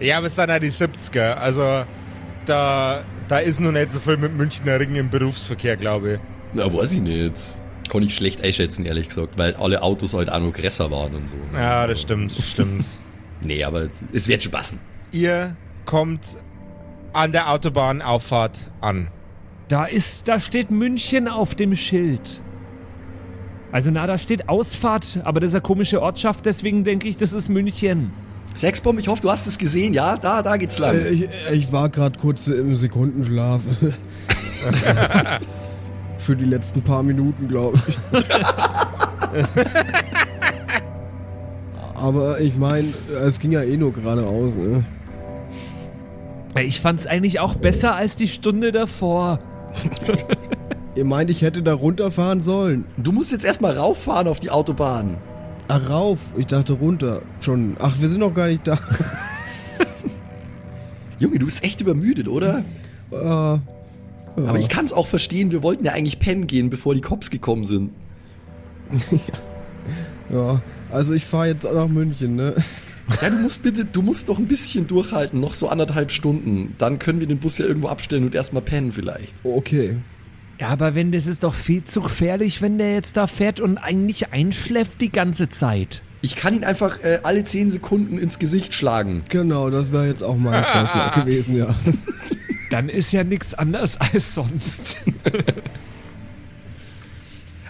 [0.00, 1.32] Ja, aber es sind ja die 70er.
[1.34, 1.82] Also
[2.46, 6.20] da, da ist noch nicht so viel mit Münchner Ring im Berufsverkehr, glaube ich.
[6.52, 7.56] Na, weiß ich nicht.
[7.88, 11.28] Kann ich schlecht einschätzen, ehrlich gesagt, weil alle Autos halt auch noch größer waren und
[11.28, 11.34] so.
[11.52, 12.86] Ja, das stimmt, stimmt.
[13.40, 14.78] Nee, aber es- es wird schon passen.
[15.10, 16.20] Ihr kommt
[17.12, 19.08] an der Autobahnauffahrt an.
[19.66, 22.40] Da ist, da steht München auf dem Schild.
[23.70, 27.32] Also na, da steht Ausfahrt, aber das ist eine komische Ortschaft, deswegen denke ich, das
[27.32, 28.10] ist München.
[28.54, 30.16] Sexbomb, ich hoffe, du hast es gesehen, ja?
[30.16, 30.96] Da, da geht's lang.
[30.96, 33.60] Äh, ich, ich war gerade kurz im Sekundenschlaf.
[36.18, 37.98] Für die letzten paar Minuten, glaube ich.
[41.94, 42.88] Aber ich meine,
[43.24, 44.84] es ging ja eh nur geradeaus, ne?
[46.56, 49.40] Ich fand's eigentlich auch besser als die Stunde davor.
[50.98, 52.84] Ihr meint, ich hätte da runterfahren sollen?
[52.96, 55.16] Du musst jetzt erstmal rauffahren auf die Autobahn.
[55.68, 56.18] Ach, rauf.
[56.36, 57.22] Ich dachte runter.
[57.40, 57.76] Schon.
[57.78, 58.80] Ach, wir sind noch gar nicht da.
[61.20, 62.64] Junge, du bist echt übermüdet, oder?
[63.12, 63.60] Äh, ja.
[64.36, 67.30] Aber ich kann es auch verstehen, wir wollten ja eigentlich pennen gehen, bevor die Cops
[67.30, 67.92] gekommen sind.
[70.30, 72.54] Ja, also ich fahre jetzt nach München, ne?
[73.22, 76.74] Ja, du musst bitte, du musst doch ein bisschen durchhalten, noch so anderthalb Stunden.
[76.76, 79.34] Dann können wir den Bus ja irgendwo abstellen und erstmal pennen vielleicht.
[79.42, 79.96] Okay.
[80.58, 83.78] Ja, aber wenn das ist doch viel zu gefährlich, wenn der jetzt da fährt und
[83.78, 86.02] eigentlich einschläft die ganze Zeit.
[86.20, 89.22] Ich kann ihn einfach äh, alle 10 Sekunden ins Gesicht schlagen.
[89.28, 91.76] Genau, das wäre jetzt auch mein Vorschlag gewesen, ja.
[92.70, 94.96] Dann ist ja nichts anders als sonst.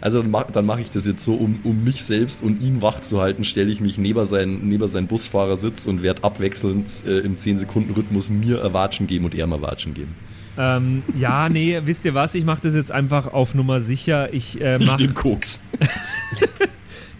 [0.01, 3.01] Also dann mach- mache ich das jetzt so, um, um mich selbst und ihn wach
[3.01, 7.35] zu halten, stelle ich mich neben seinen, neben seinen Busfahrersitz und werde abwechselnd äh, im
[7.37, 10.14] 10-Sekunden-Rhythmus mir Erwatschen geben und er mal Watschen geben.
[10.59, 12.35] Ähm, ja, nee, wisst ihr was?
[12.35, 14.33] Ich mache das jetzt einfach auf Nummer sicher.
[14.35, 15.62] Ich äh, Ich mach, nehm Koks.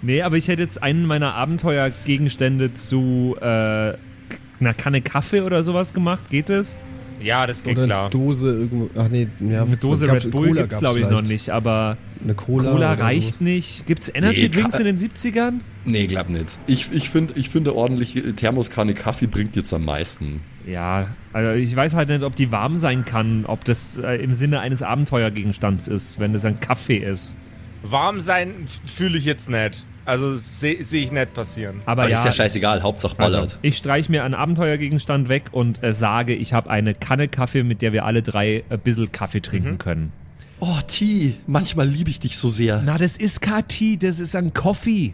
[0.01, 5.93] Nee, aber ich hätte jetzt einen meiner Abenteuergegenstände zu äh, einer Kanne Kaffee oder sowas
[5.93, 6.31] gemacht.
[6.31, 6.79] Geht es?
[7.21, 8.01] Ja, das geht Oder klar.
[8.03, 8.91] eine Dose irgendwo.
[8.97, 11.97] Ach nee, ja, Eine Dose Red Bull Cola gibt's gab's glaube ich noch nicht, aber
[12.23, 12.71] Eine Cola.
[12.73, 13.87] Cola, reicht nicht.
[13.87, 15.61] Gibt's Energy Nee, Drinks in den 70ern?
[15.85, 16.59] Nee, glaub nicht.
[16.67, 20.41] Ich, ich finde, ich finde ordentliche Thermoskanne Kaffee bringt jetzt am meisten.
[20.67, 24.35] Ja, also ich weiß halt nicht, ob die warm sein kann, ob das äh, im
[24.35, 27.37] Sinne eines Abenteuergegenstands ist, wenn das ein Kaffee ist.
[27.83, 28.53] Warm sein
[28.87, 29.85] fühle ich jetzt nicht.
[30.09, 31.81] Also sehe seh ich nicht passieren.
[31.85, 33.43] Aber, Aber ja, ist ja scheißegal, Hauptsache ballert.
[33.43, 37.63] also, ich streiche mir einen Abenteuergegenstand weg und äh, sage, ich habe eine Kanne Kaffee,
[37.63, 40.13] mit der wir alle drei ein bisschen Kaffee trinken können.
[40.61, 42.81] Oh, T, manchmal liebe ich dich so sehr.
[42.83, 45.13] Na, das ist KT, das ist ein Coffee.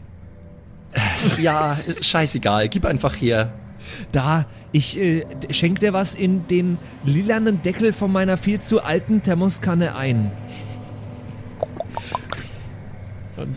[1.40, 3.52] Ja, äh, scheißegal, gib einfach her.
[4.12, 9.22] Da, ich äh, schenke dir was in den lilanen Deckel von meiner viel zu alten
[9.22, 10.30] Thermoskanne ein.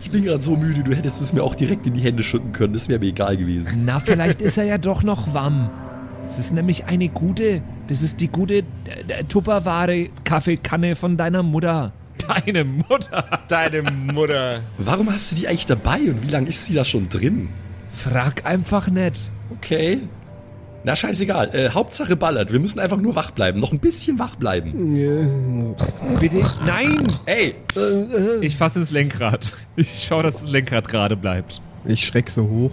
[0.00, 2.52] Ich bin gerade so müde, du hättest es mir auch direkt in die Hände schütten
[2.52, 2.72] können.
[2.72, 3.84] Das wäre mir egal gewesen.
[3.84, 5.70] Na, vielleicht ist er ja doch noch warm.
[6.26, 8.64] Das ist nämlich eine gute, das ist die gute
[9.08, 11.92] äh, Tupperware Kaffeekanne von deiner Mutter.
[12.26, 13.40] Deine Mutter.
[13.48, 14.60] Deine Mutter.
[14.76, 17.48] Warum hast du die eigentlich dabei und wie lange ist sie da schon drin?
[17.90, 19.30] Frag einfach nicht.
[19.50, 20.00] Okay.
[20.84, 21.54] Na, scheißegal.
[21.54, 22.52] Äh, Hauptsache ballert.
[22.52, 23.60] Wir müssen einfach nur wach bleiben.
[23.60, 25.74] Noch ein bisschen wach bleiben.
[26.20, 26.44] Bitte.
[26.66, 27.06] Nein!
[27.26, 27.54] Ey,
[28.40, 29.52] Ich fasse ins Lenkrad.
[29.76, 31.60] Ich schaue, dass das Lenkrad gerade bleibt.
[31.84, 32.70] Ich schreck so hoch.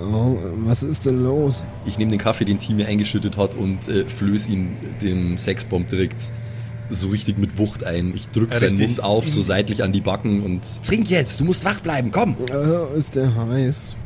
[0.00, 1.62] Oh, was ist denn los?
[1.84, 5.88] ich nehme den Kaffee, den Team mir eingeschüttet hat und äh, flöß ihn dem Sexbomb
[5.88, 6.32] direkt
[6.88, 8.12] so richtig mit Wucht ein.
[8.14, 8.88] Ich drück Ja, seinen richtig.
[8.88, 10.62] Mund auf, so seitlich an die Backen und...
[10.84, 12.36] Trink jetzt, du musst wach bleiben, komm.
[12.48, 13.96] Äh, ist der heiß?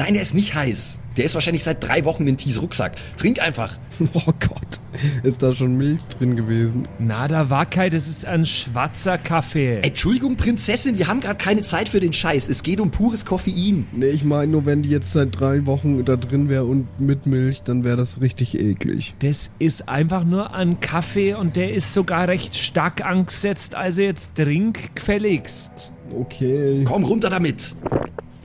[0.00, 1.00] Nein, der ist nicht heiß.
[1.18, 2.92] Der ist wahrscheinlich seit drei Wochen in Tees Rucksack.
[3.18, 3.76] Trink einfach.
[4.14, 4.80] Oh Gott.
[5.24, 6.88] Ist da schon Milch drin gewesen?
[6.98, 9.80] Na, da war kein, das ist ein schwarzer Kaffee.
[9.82, 12.48] Entschuldigung, Prinzessin, wir haben gerade keine Zeit für den Scheiß.
[12.48, 13.86] Es geht um pures Koffein.
[13.92, 17.26] Nee, ich meine nur, wenn die jetzt seit drei Wochen da drin wäre und mit
[17.26, 19.14] Milch, dann wäre das richtig eklig.
[19.18, 23.74] Das ist einfach nur ein Kaffee und der ist sogar recht stark angesetzt.
[23.74, 25.92] Also jetzt trink gefälligst.
[26.18, 26.84] Okay.
[26.86, 27.74] Komm, runter damit.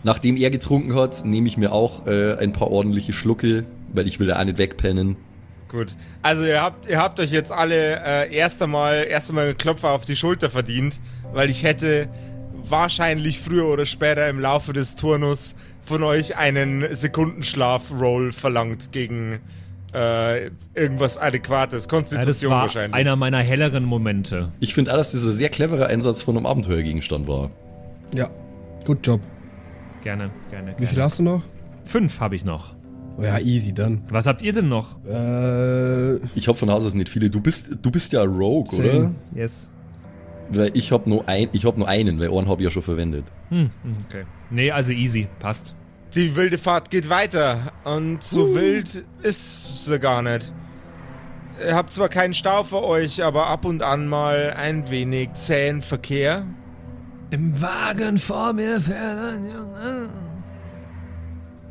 [0.05, 4.19] Nachdem er getrunken hat, nehme ich mir auch äh, ein paar ordentliche Schlucke, weil ich
[4.19, 5.17] will ja auch nicht wegpennen.
[5.67, 5.95] Gut.
[6.21, 9.89] Also ihr habt, ihr habt euch jetzt alle äh, erst einmal, erst einmal einen Klopfer
[9.89, 10.99] auf die Schulter verdient,
[11.33, 12.07] weil ich hätte
[12.53, 19.39] wahrscheinlich früher oder später im Laufe des Turnus von euch einen Sekundenschlaf-Roll verlangt gegen
[19.91, 21.73] äh, irgendwas Adäquates.
[21.73, 22.93] Ja, das Konstitution war wahrscheinlich.
[22.93, 24.51] einer meiner helleren Momente.
[24.59, 27.49] Ich finde auch, dass dieser sehr clevere Einsatz von einem Abenteuergegenstand war.
[28.13, 28.29] Ja.
[28.85, 29.19] Gut Job.
[30.05, 30.75] Gerne, gerne.
[30.77, 31.03] Wie viel gerne.
[31.03, 31.41] hast du noch?
[31.83, 32.75] Fünf habe ich noch.
[33.17, 34.03] Oh ja, easy dann.
[34.09, 35.03] Was habt ihr denn noch?
[35.03, 37.31] Äh, Ich habe von Haus aus nicht viele.
[37.31, 38.83] Du bist, du bist ja Rogue, oder?
[38.91, 39.15] Zehn.
[39.33, 39.71] Yes.
[40.49, 42.83] Weil ich habe nur, ein, ich hab nur einen, weil einen habe ich ja schon
[42.83, 43.25] verwendet.
[43.49, 44.25] Hm, hm, okay.
[44.51, 45.27] Nee, also easy.
[45.39, 45.75] Passt.
[46.13, 50.53] Die wilde Fahrt geht weiter und so wild ist sie gar nicht.
[51.65, 55.81] Ihr habt zwar keinen Stau für euch, aber ab und an mal ein wenig zähen
[55.81, 56.45] Verkehr.
[57.35, 60.09] Im Wagen vor mir fährt ein Junge.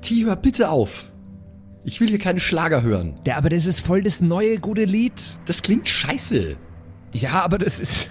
[0.03, 1.11] T, hör bitte auf.
[1.85, 3.19] Ich will hier keine Schlager hören.
[3.27, 5.15] Ja, aber das ist voll das neue gute Lied.
[5.47, 6.59] Das klingt scheiße.
[7.15, 8.11] Ja, aber das ist.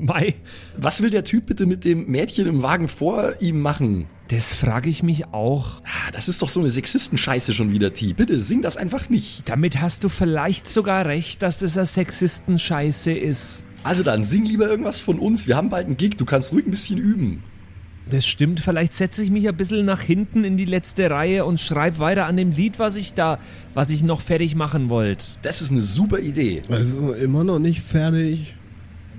[0.00, 0.34] Mai.
[0.76, 4.08] Was will der Typ bitte mit dem Mädchen im Wagen vor ihm machen?
[4.26, 5.82] Das frage ich mich auch.
[5.84, 8.12] Ah, Das ist doch so eine Sexistenscheiße schon wieder, T.
[8.12, 9.48] Bitte sing das einfach nicht.
[9.48, 13.66] Damit hast du vielleicht sogar recht, dass das eine Sexisten-Scheiße ist.
[13.84, 15.48] Also dann, sing lieber irgendwas von uns.
[15.48, 16.16] Wir haben bald einen Gig.
[16.16, 17.42] Du kannst ruhig ein bisschen üben.
[18.10, 21.60] Das stimmt, vielleicht setze ich mich ein bisschen nach hinten in die letzte Reihe und
[21.60, 23.38] schreibe weiter an dem Lied, was ich da,
[23.74, 25.24] was ich noch fertig machen wollte.
[25.42, 26.62] Das ist eine super Idee.
[26.68, 28.56] also immer noch nicht fertig.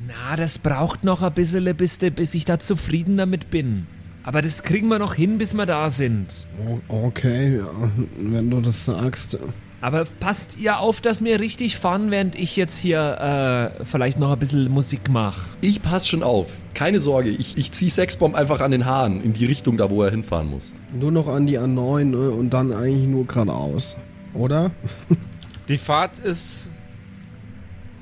[0.06, 3.88] Na, das braucht noch ein bisschen, bis, bis ich da zufrieden damit bin.
[4.24, 6.48] Aber das kriegen wir noch hin, bis wir da sind.
[6.66, 9.38] Oh, okay, ja, wenn du das sagst.
[9.84, 14.32] Aber passt ihr auf, dass wir richtig fahren, während ich jetzt hier äh, vielleicht noch
[14.32, 15.42] ein bisschen Musik mache.
[15.60, 16.60] Ich pass schon auf.
[16.74, 17.32] Keine Sorge.
[17.32, 20.50] Ich, ich zieh Sexbomb einfach an den Haaren in die Richtung da, wo er hinfahren
[20.50, 20.74] muss.
[20.98, 23.98] Nur noch an die A9 ne, und dann eigentlich nur geradeaus.
[24.34, 24.72] Oder?
[25.68, 26.70] Die Fahrt ist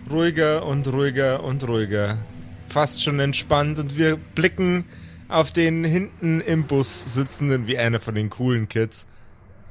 [0.08, 2.20] ruhiger und ruhiger und ruhiger.
[2.68, 4.86] Fast schon entspannt und wir blicken
[5.30, 9.08] auf den hinten im Bus sitzenden wie einer von den coolen Kids.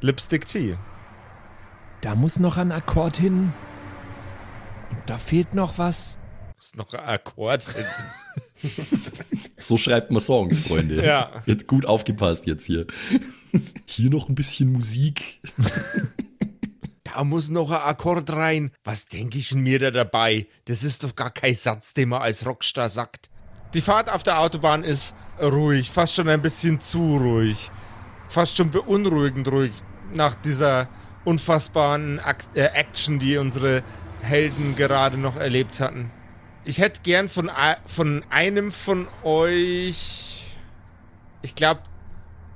[0.00, 0.76] Lipstick T.
[2.00, 3.52] Da muss noch ein Akkord hin.
[4.90, 6.18] Und da fehlt noch was.
[6.58, 7.86] Ist noch ein Akkord drin.
[9.60, 11.04] So schreibt man Songs, Freunde.
[11.04, 11.42] Ja.
[11.46, 12.86] Habt gut aufgepasst jetzt hier.
[13.84, 15.40] Hier noch ein bisschen Musik.
[17.12, 18.70] Da muss noch ein Akkord rein.
[18.84, 20.46] Was denke ich denn mir da dabei?
[20.66, 23.30] Das ist doch gar kein Satz, den man als Rockstar sagt.
[23.74, 27.68] Die Fahrt auf der Autobahn ist ruhig, fast schon ein bisschen zu ruhig.
[28.28, 29.72] Fast schon beunruhigend ruhig
[30.14, 30.88] nach dieser
[31.24, 33.82] unfassbaren Ak äh, Action, die unsere
[34.22, 36.10] Helden gerade noch erlebt hatten.
[36.64, 37.50] Ich hätte gern von,
[37.86, 40.44] von einem von euch,
[41.42, 41.80] ich glaube,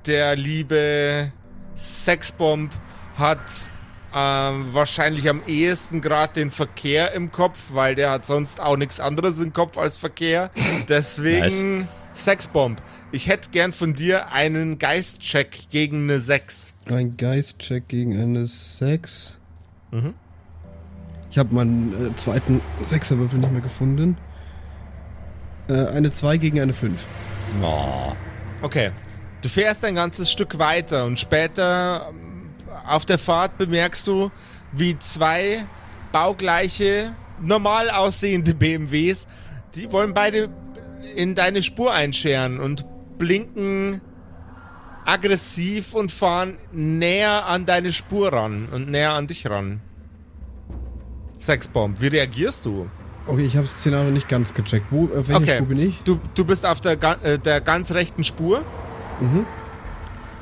[0.07, 1.33] der liebe
[1.74, 2.70] Sexbomb
[3.16, 3.40] hat
[4.14, 9.00] ähm, wahrscheinlich am ehesten gerade den Verkehr im Kopf, weil der hat sonst auch nichts
[9.00, 10.50] anderes im Kopf als Verkehr.
[10.88, 12.81] Deswegen Sexbomb.
[13.12, 16.74] Ich hätte gern von dir einen Geistcheck gegen eine 6.
[16.87, 19.38] Ein Geistcheck gegen eine 6.
[19.90, 20.14] Mhm.
[21.31, 24.16] Ich habe meinen äh, zweiten Sechserwürfel nicht mehr gefunden.
[25.68, 27.05] Äh, eine 2 gegen eine 5.
[27.62, 28.12] Oh.
[28.62, 28.92] Okay.
[29.42, 32.50] Du fährst ein ganzes Stück weiter und später ähm,
[32.87, 34.31] auf der Fahrt bemerkst du,
[34.72, 35.66] wie zwei
[36.12, 39.27] baugleiche, normal aussehende BMWs,
[39.74, 40.48] die wollen beide
[41.17, 42.85] in deine Spur einscheren und
[43.19, 44.01] blinken
[45.05, 49.81] aggressiv und fahren näher an deine Spur ran und näher an dich ran.
[51.37, 52.88] Sexbomb, wie reagierst du?
[53.27, 54.87] Okay, ich habe das Szenario nicht ganz gecheckt.
[54.90, 55.57] Wo, auf welcher Okay.
[55.57, 56.03] Spur bin ich?
[56.05, 58.62] Du, du bist auf der, äh, der ganz rechten Spur.
[59.21, 59.47] Mhm.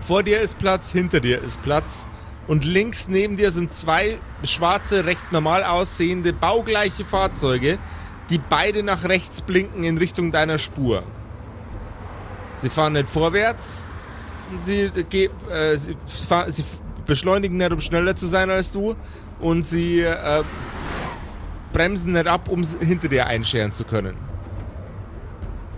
[0.01, 2.07] Vor dir ist Platz, hinter dir ist Platz.
[2.49, 7.79] Und links neben dir sind zwei schwarze, recht normal aussehende, baugleiche Fahrzeuge,
[8.31, 11.03] die beide nach rechts blinken in Richtung deiner Spur.
[12.57, 13.87] Sie fahren nicht vorwärts.
[14.59, 15.97] Sie, ge- äh, sie,
[16.29, 16.65] fahr, sie
[17.07, 18.95] beschleunigen nicht, um schneller zu sein als du.
[19.41, 20.43] Und sie äh,
[21.73, 24.17] bremsen nicht ab, um hinter dir einscheren zu können.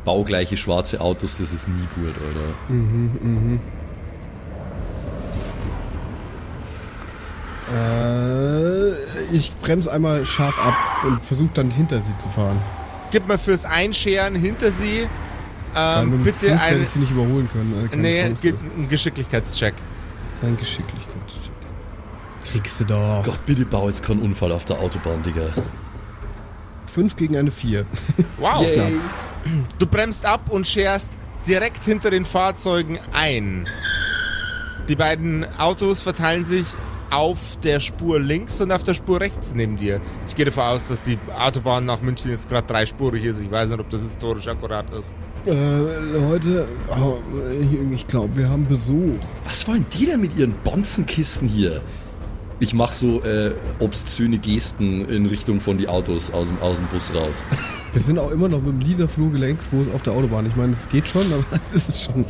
[0.05, 2.55] Baugleiche schwarze Autos, das ist nie gut, Alter.
[7.75, 8.93] Äh,
[9.33, 12.61] ich bremse einmal scharf ab und versuche dann hinter sie zu fahren.
[13.11, 15.07] Gib mal fürs Einscheren hinter sie
[15.77, 17.75] ähm, bitte Fuß werde ein, ich sie nicht überholen können.
[17.75, 18.43] Also keine nee, Chance.
[18.43, 19.75] ge ein Geschicklichkeitscheck.
[20.43, 21.53] Ein Geschicklichkeitscheck.
[22.51, 23.23] Kriegst du doch.
[23.25, 25.49] Gott, bitte bau jetzt keinen Unfall auf der Autobahn, Digga.
[26.93, 27.85] 5 gegen eine 4.
[28.39, 28.65] Wow.
[29.79, 31.11] Du bremst ab und scherst
[31.47, 33.67] direkt hinter den Fahrzeugen ein.
[34.89, 36.67] Die beiden Autos verteilen sich
[37.11, 40.01] auf der Spur links und auf der Spur rechts neben dir.
[40.27, 43.41] Ich gehe davon aus, dass die Autobahn nach München jetzt gerade dreispurig ist.
[43.41, 45.13] Ich weiß nicht, ob das historisch akkurat ist.
[45.47, 45.53] Äh,
[46.13, 47.17] Leute, oh,
[47.93, 49.19] ich glaube, wir haben Besuch.
[49.45, 51.83] Was wollen die denn mit ihren Bonzenkisten hier?
[52.65, 56.87] Ich mach so äh, obszöne Gesten in Richtung von die Autos aus dem, aus dem
[56.87, 57.47] Bus raus.
[57.93, 60.47] Wir sind auch immer noch mit dem Liederflug längsbus auf der Autobahn.
[60.47, 62.25] Ich meine, es geht schon, aber es ist schon.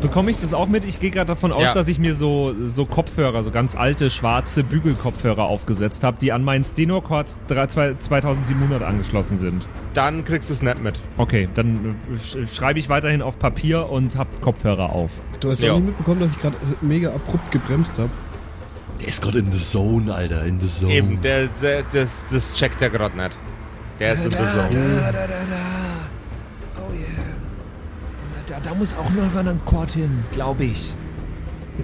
[0.00, 0.86] Bekomme ich das auch mit?
[0.86, 1.74] Ich gehe gerade davon aus, Ja.
[1.74, 6.42] dass ich mir so, so Kopfhörer, so ganz alte, schwarze Bügelkopfhörer aufgesetzt habe, die an
[6.42, 9.68] meinen Stenocord 3 zwei- 2700 angeschlossen sind.
[9.92, 10.98] Dann kriegst du es nicht mit.
[11.18, 15.10] Okay, dann äh, sch schreibe ich weiterhin auf Papier und hab Kopfhörer auf.
[15.40, 15.72] Du hast Ja.
[15.74, 18.08] auch nicht mitbekommen, dass ich gerade mega abrupt gebremst habe.
[19.00, 20.92] Der ist gerade in the zone, Alter, in the zone.
[20.92, 23.36] Eben, der, der, das, das checkt er gerade nicht.
[23.98, 24.70] Der ist in der Zone.
[24.70, 26.82] da, da, da.
[26.82, 27.06] Oh yeah.
[28.46, 30.94] Da, da muss auch noch ein Akkord hin, glaube ich.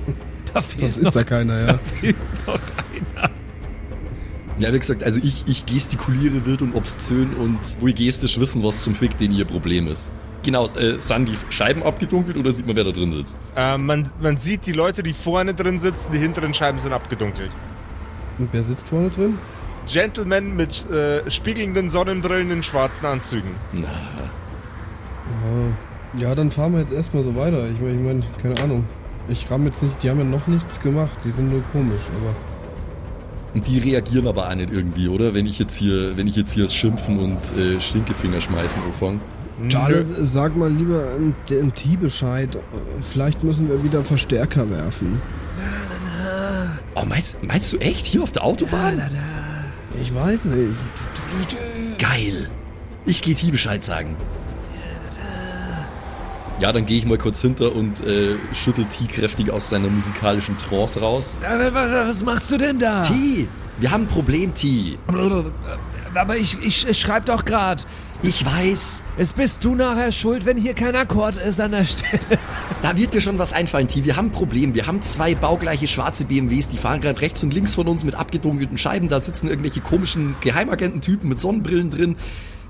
[0.54, 1.78] Da fehlt Sonst ist da keiner, ja.
[2.00, 3.30] fehlt noch einer.
[4.58, 8.62] Ja, wie gesagt, also ich, ich gestikuliere wild und obszön und wo ich gestisch wissen,
[8.62, 10.10] was zum Fick denn ihr Problem ist.
[10.46, 13.36] Genau, äh, sind die Scheiben abgedunkelt oder sieht man, wer da drin sitzt?
[13.56, 17.50] Äh, man, man sieht die Leute, die vorne drin sitzen, die hinteren Scheiben sind abgedunkelt.
[18.38, 19.38] Und wer sitzt vorne drin?
[19.92, 23.50] Gentlemen mit äh, spiegelnden Sonnenbrillen in schwarzen Anzügen.
[23.72, 23.88] Na,
[25.42, 26.18] Oh.
[26.20, 27.68] Ja, dann fahren wir jetzt erstmal so weiter.
[27.68, 28.84] Ich meine, ich mein, keine Ahnung.
[29.28, 32.34] Ich ramm jetzt nicht, die haben ja noch nichts gemacht, die sind nur komisch, aber.
[33.54, 35.34] und die reagieren aber auch nicht irgendwie, oder?
[35.34, 39.18] Wenn ich jetzt hier, wenn ich jetzt hier das Schimpfen und äh, Stinkefinger schmeißen anfange.
[39.68, 42.58] Charles, sag mal lieber im, im T Bescheid.
[43.12, 45.20] Vielleicht müssen wir wieder Verstärker werfen.
[46.94, 49.02] Oh, meinst, meinst du echt hier auf der Autobahn?
[50.00, 50.76] Ich weiß nicht.
[51.98, 52.50] Geil.
[53.06, 54.16] Ich gehe T Bescheid sagen.
[56.58, 60.56] Ja, dann gehe ich mal kurz hinter und äh, schüttel T kräftig aus seiner musikalischen
[60.56, 61.36] Trance raus.
[61.46, 63.02] Aber was, was machst du denn da?
[63.02, 63.46] T,
[63.78, 64.98] wir haben ein Problem, T.
[66.14, 67.86] Aber ich, ich, ich schreib doch grad.
[68.26, 72.20] Ich weiß, Es bist du nachher schuld, wenn hier kein Akkord ist an der Stelle.
[72.82, 74.04] da wird dir schon was einfallen, T.
[74.04, 74.74] Wir haben ein Problem.
[74.74, 78.16] Wir haben zwei baugleiche schwarze BMWs, die fahren gerade rechts und links von uns mit
[78.16, 79.08] abgedunkelten Scheiben.
[79.08, 82.16] Da sitzen irgendwelche komischen Geheimagententypen mit Sonnenbrillen drin.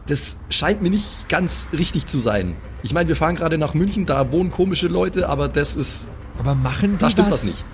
[0.08, 2.54] Das scheint mir nicht ganz richtig zu sein.
[2.82, 6.54] Ich meine, wir fahren gerade nach München, da wohnen komische Leute, aber das ist Aber
[6.54, 7.44] machen die Da stimmt was?
[7.44, 7.64] nicht.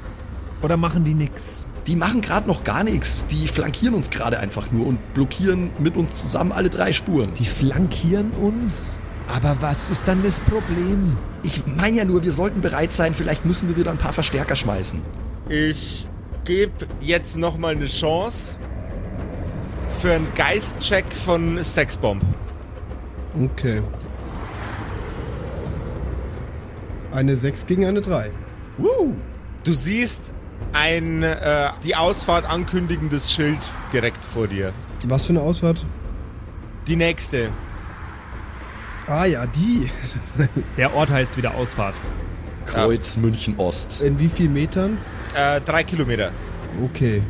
[0.63, 1.67] Oder machen die nix?
[1.87, 3.27] Die machen gerade noch gar nichts.
[3.27, 7.35] Die flankieren uns gerade einfach nur und blockieren mit uns zusammen alle drei Spuren.
[7.35, 8.99] Die flankieren uns?
[9.29, 11.17] Aber was ist dann das Problem?
[11.43, 13.15] Ich meine ja nur, wir sollten bereit sein.
[13.15, 15.01] Vielleicht müssen wir wieder ein paar Verstärker schmeißen.
[15.49, 16.07] Ich
[16.45, 18.57] gebe jetzt nochmal eine Chance
[20.01, 22.23] für einen Geistcheck von Sexbomb.
[23.41, 23.83] Okay.
[27.13, 28.31] Eine 6 gegen eine 3.
[28.79, 29.15] Woo.
[29.65, 30.35] Du siehst
[30.73, 33.59] ein äh, die Ausfahrt ankündigendes Schild
[33.93, 34.73] direkt vor dir.
[35.07, 35.85] Was für eine Ausfahrt?
[36.87, 37.51] Die nächste.
[39.07, 39.91] Ah ja, die.
[40.77, 41.95] Der Ort heißt wieder Ausfahrt.
[42.67, 44.03] Kreuz München Ost.
[44.03, 44.99] In wie viel Metern?
[45.35, 46.31] Äh, drei Kilometer.
[46.83, 47.23] Okay.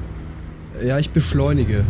[0.83, 1.85] Ja, ich beschleunige.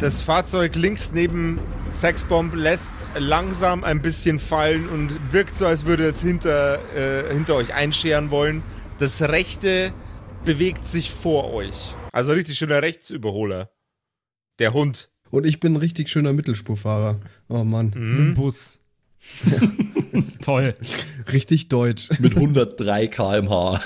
[0.00, 1.58] Das Fahrzeug links neben
[1.92, 7.54] Sexbomb lässt langsam ein bisschen fallen und wirkt so, als würde es hinter, äh, hinter
[7.54, 8.62] euch einscheren wollen.
[9.02, 9.92] Das rechte
[10.44, 11.92] bewegt sich vor euch.
[12.12, 13.72] Also richtig schöner Rechtsüberholer.
[14.60, 15.10] Der Hund.
[15.32, 17.18] Und ich bin ein richtig schöner Mittelspurfahrer.
[17.48, 17.86] Oh Mann.
[17.86, 18.80] Mit dem Bus.
[20.42, 20.76] Toll.
[21.32, 22.10] Richtig deutsch.
[22.20, 23.80] Mit 103 km/h auf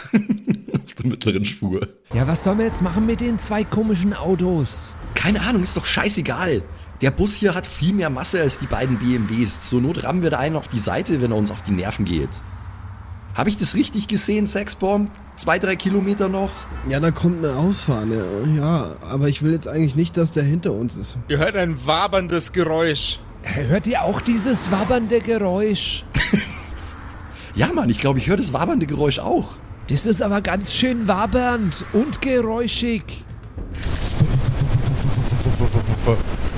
[0.99, 1.89] der mittleren Spur.
[2.13, 4.97] Ja, was sollen wir jetzt machen mit den zwei komischen Autos?
[5.15, 6.63] Keine Ahnung, ist doch scheißegal.
[7.01, 9.63] Der Bus hier hat viel mehr Masse als die beiden BMWs.
[9.63, 12.05] Zur Not rammen wir da einen auf die Seite, wenn er uns auf die Nerven
[12.05, 12.43] geht.
[13.37, 15.11] Habe ich das richtig gesehen, Sexbomb?
[15.37, 16.51] Zwei, drei Kilometer noch?
[16.89, 18.07] Ja, da kommt eine Ausfahrt.
[18.09, 21.19] Ja, ja, aber ich will jetzt eigentlich nicht, dass der hinter uns ist.
[21.29, 23.21] Ihr hört ein waberndes Geräusch.
[23.43, 26.05] Hört ihr auch dieses wabbernde Geräusch?
[27.55, 29.53] Ja, Mann, ich glaube, ich höre das wabernde Geräusch auch.
[29.89, 33.25] Das ist aber ganz schön wabbernd und geräuschig.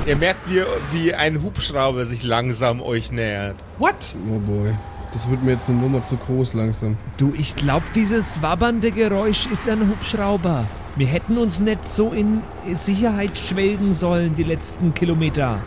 [0.05, 3.55] Ihr merkt, wie, wie ein Hubschrauber sich langsam euch nähert.
[3.79, 4.17] What?
[4.29, 4.75] Oh boy.
[5.13, 6.97] Das wird mir jetzt eine Nummer zu groß langsam.
[7.17, 10.67] Du, ich glaub, dieses wabbernde Geräusch ist ein Hubschrauber.
[10.97, 12.43] Wir hätten uns nicht so in
[12.75, 15.61] Sicherheit schwelgen sollen, die letzten Kilometer.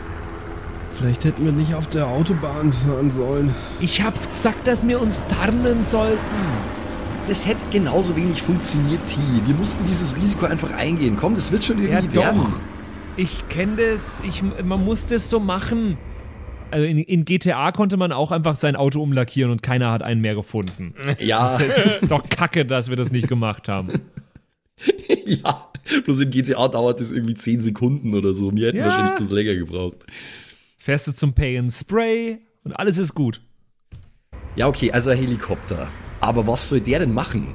[0.92, 3.54] Vielleicht hätten wir nicht auf der Autobahn fahren sollen.
[3.80, 6.18] Ich hab's gesagt, dass wir uns tarnen sollten.
[7.26, 9.16] Das hätte genauso wenig funktioniert, T.
[9.46, 11.16] Wir mussten dieses Risiko einfach eingehen.
[11.18, 12.40] Komm, das wird schon irgendwie ja, werden.
[12.40, 12.60] doch.
[13.16, 14.22] Ich kenne das.
[14.26, 15.98] Ich, man muss das so machen.
[16.72, 20.20] Also in, in GTA konnte man auch einfach sein Auto umlackieren und keiner hat einen
[20.20, 20.94] mehr gefunden.
[21.20, 23.92] Ja, Es ist doch kacke, dass wir das nicht gemacht haben.
[25.26, 25.68] ja.
[26.04, 28.54] Bloß in GTA dauert das irgendwie 10 Sekunden oder so.
[28.54, 28.86] Wir hätten Ja.
[28.86, 29.96] wahrscheinlich das länger gebraucht.
[30.78, 33.40] Fährst du zum Pay and Spray und alles ist gut.
[34.56, 35.88] Ja, okay, also ein Helikopter.
[36.20, 37.54] Aber was soll der denn machen?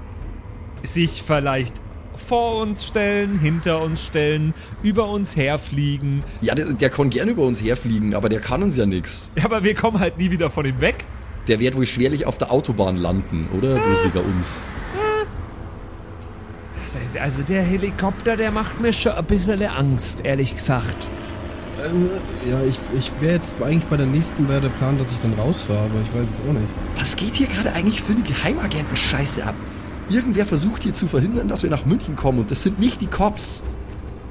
[0.84, 1.82] Sich vielleicht
[2.18, 4.54] vor uns stellen, hinter uns stellen,
[4.84, 6.24] über uns herfliegen.
[6.42, 9.32] Ja, der, der kann gern über uns herfliegen, aber der kann uns ja nix.
[9.36, 11.06] Ja, aber wir kommen halt nie wieder von ihm weg.
[11.48, 13.76] Der wird wohl schwerlich auf der Autobahn landen, oder?
[13.76, 14.64] Bloß wegen uns.
[17.20, 21.08] Also der Helikopter, der macht mir schon ein bisschen Angst, ehrlich gesagt.
[21.78, 25.20] Äh, ja, ich, ich wäre jetzt eigentlich bei der nächsten wäre der Plan, dass ich
[25.20, 26.68] dann rausfahre, aber ich weiß jetzt auch nicht.
[26.98, 29.56] Was geht hier gerade eigentlich für eine Geheimagenten-Scheiße ab?
[30.10, 33.08] Irgendwer versucht hier zu verhindern, dass wir nach München kommen und das sind nicht die
[33.08, 33.64] Cops.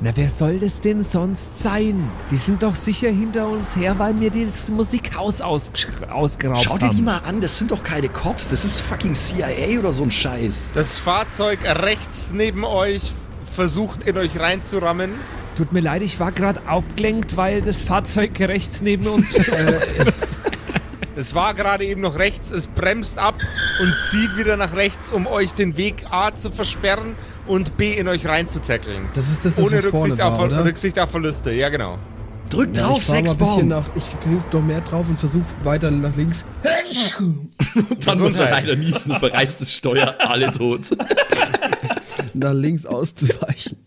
[0.00, 2.10] Na, wer soll das denn sonst sein?
[2.30, 5.72] Die sind doch sicher hinter uns her, weil wir das Musikhaus aus,
[6.10, 6.96] ausgeraubt Schau dir haben.
[6.96, 10.10] die mal an, das sind doch keine Cops, das ist fucking CIA oder so ein
[10.10, 10.72] Scheiß.
[10.74, 13.14] Das Fahrzeug rechts neben euch
[13.54, 15.12] versucht in euch reinzurammen.
[15.56, 19.32] Tut mir leid, ich war gerade abgelenkt, weil das Fahrzeug rechts neben uns
[21.18, 23.36] Es war gerade eben noch rechts, es bremst ab
[23.80, 27.14] und zieht wieder nach rechts, um euch den Weg A zu versperren
[27.46, 29.08] und B in euch reinzutackeln.
[29.14, 30.64] Das ist das, das Ohne Rücksicht auf, war, oder?
[30.64, 31.98] Rücksicht auf Verluste, ja genau.
[32.50, 33.64] Drück Ja, drauf, bisschen Sexbomb!
[33.64, 36.44] nach, ich griff doch mehr drauf und versuch weiter nach links.
[38.04, 40.90] Dann muss er leider niesen, verreißt das Steuer, alle tot.
[42.34, 43.78] nach links auszuweichen.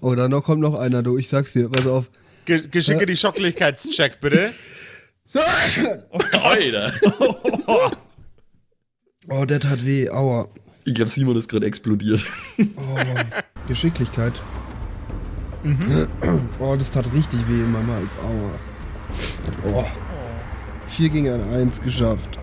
[0.00, 2.06] Oh, da noch kommt noch einer, du, ich sag's dir, pass auf.
[2.46, 4.50] Ge geschicke die Schocklichkeitscheck, bitte.
[6.42, 6.92] Alter.
[9.30, 10.48] Oh, der tat weh, aua.
[10.86, 12.24] Ich glaube, Simon ist gerade explodiert.
[13.66, 14.32] Geschicklichkeit.
[16.58, 18.50] Oh, das tat richtig weh in meinem Hals, aua.
[19.70, 19.84] Oh.
[20.86, 22.38] 4 gegen ein 1 geschafft.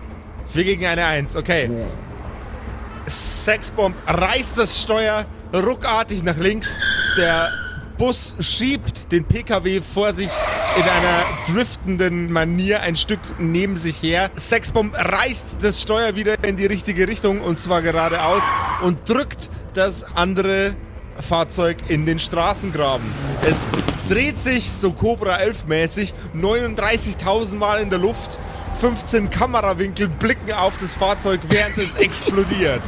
[0.52, 1.68] 4 gegen eine 1, okay.
[1.72, 3.10] Ja.
[3.10, 6.76] Sexbomb reißt das Steuer ruckartig nach links.
[7.16, 7.50] Der
[7.98, 10.30] Bus schiebt den PKW vor sich
[10.76, 14.30] in einer driftenden Manier ein Stück neben sich her.
[14.36, 18.42] Sexbomb reißt das Steuer wieder in die richtige Richtung und zwar geradeaus
[18.82, 20.74] und drückt das andere
[21.20, 23.06] Fahrzeug in den Straßengraben.
[23.48, 23.64] Es
[24.08, 28.38] dreht sich so Cobra 11 mäßig 39.000 Mal in der Luft.
[28.78, 32.82] 15 Kamerawinkel blicken auf das Fahrzeug, während es explodiert.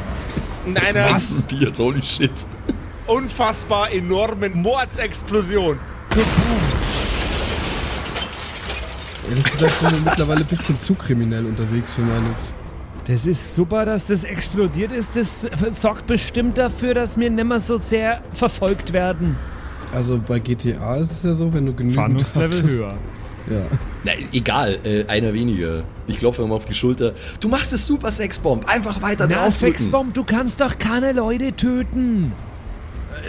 [0.67, 2.31] In einer explodiert, holy shit.
[3.09, 5.79] Unfassbar enormen Mordsexplosion.
[9.29, 12.33] Ehrlich gesagt bin ich mittlerweile ein bisschen zu kriminell unterwegs für meine.
[13.05, 15.15] Das ist super, dass das explodiert ist.
[15.15, 19.35] Das sorgt bestimmt dafür, dass wir nicht mehr so sehr verfolgt werden.
[19.93, 21.97] Also bei GTA ist es ja so, wenn du genügend
[22.35, 22.79] hattest-
[23.49, 23.63] Ja.
[24.03, 25.83] Na, egal, äh, einer weniger.
[26.05, 27.13] Ich klopfe mal auf die Schulter.
[27.39, 28.67] Du machst es super, Sexbomb.
[28.69, 29.79] Einfach weiter Na, draufdrücken.
[29.81, 32.31] Sexbomb, du kannst doch keine Leute töten.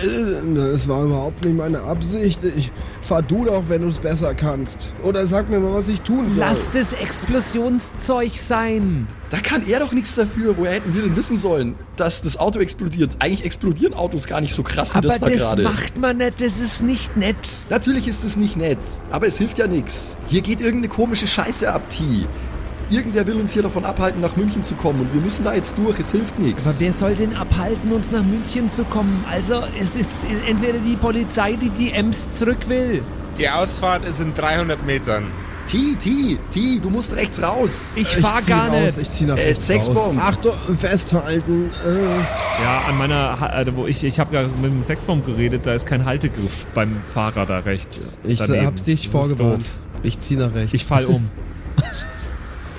[0.02, 2.40] Äh, Das war überhaupt nicht meine Absicht.
[2.56, 2.70] Ich
[3.02, 4.92] fahr du doch, wenn du es besser kannst.
[5.02, 6.36] Oder sag mir mal, was ich tun soll.
[6.38, 9.06] Lass das Explosionszeug sein.
[9.30, 10.56] Da kann er doch nichts dafür.
[10.56, 13.16] Woher hätten wir denn wissen sollen, dass das Auto explodiert?
[13.20, 15.62] Eigentlich explodieren Autos gar nicht so krass wie Aber das da das gerade.
[15.62, 17.36] macht man nicht, das ist nicht nett.
[17.68, 18.78] Natürlich ist es nicht nett,
[19.10, 20.16] aber es hilft ja nichts.
[20.26, 22.26] Hier geht irgendeine komische Scheiße ab, T.
[22.91, 25.78] Irgendwer will uns hier davon abhalten, nach München zu kommen und wir müssen da jetzt
[25.78, 25.99] durch.
[26.01, 26.74] Es hilft Aber nichts.
[26.80, 29.24] wer soll denn abhalten, uns nach München zu kommen?
[29.30, 33.03] Also, es ist entweder die Polizei, die die Ems zurück will.
[33.38, 35.24] Die Ausfahrt ist in 300 Metern.
[35.68, 37.93] T, T, T, du musst rechts raus.
[37.97, 38.99] Ich fahr zieh gar raus, nicht.
[38.99, 40.18] Ich zieh nach Äh, rechts Sexbomb.
[40.18, 40.24] raus.
[40.34, 41.70] Achtung, festhalten.
[41.86, 42.62] Äh.
[42.64, 45.86] Ja, an meiner, äh, wo ich, ich habe ja mit dem Sexbomb geredet, da ist
[45.86, 48.18] kein Haltegriff beim Fahrer da rechts.
[48.24, 48.66] Ich daneben.
[48.66, 49.64] hab's dich vorgewarnt.
[50.03, 50.74] Ich zieh nach rechts.
[50.74, 51.30] Ich fall um.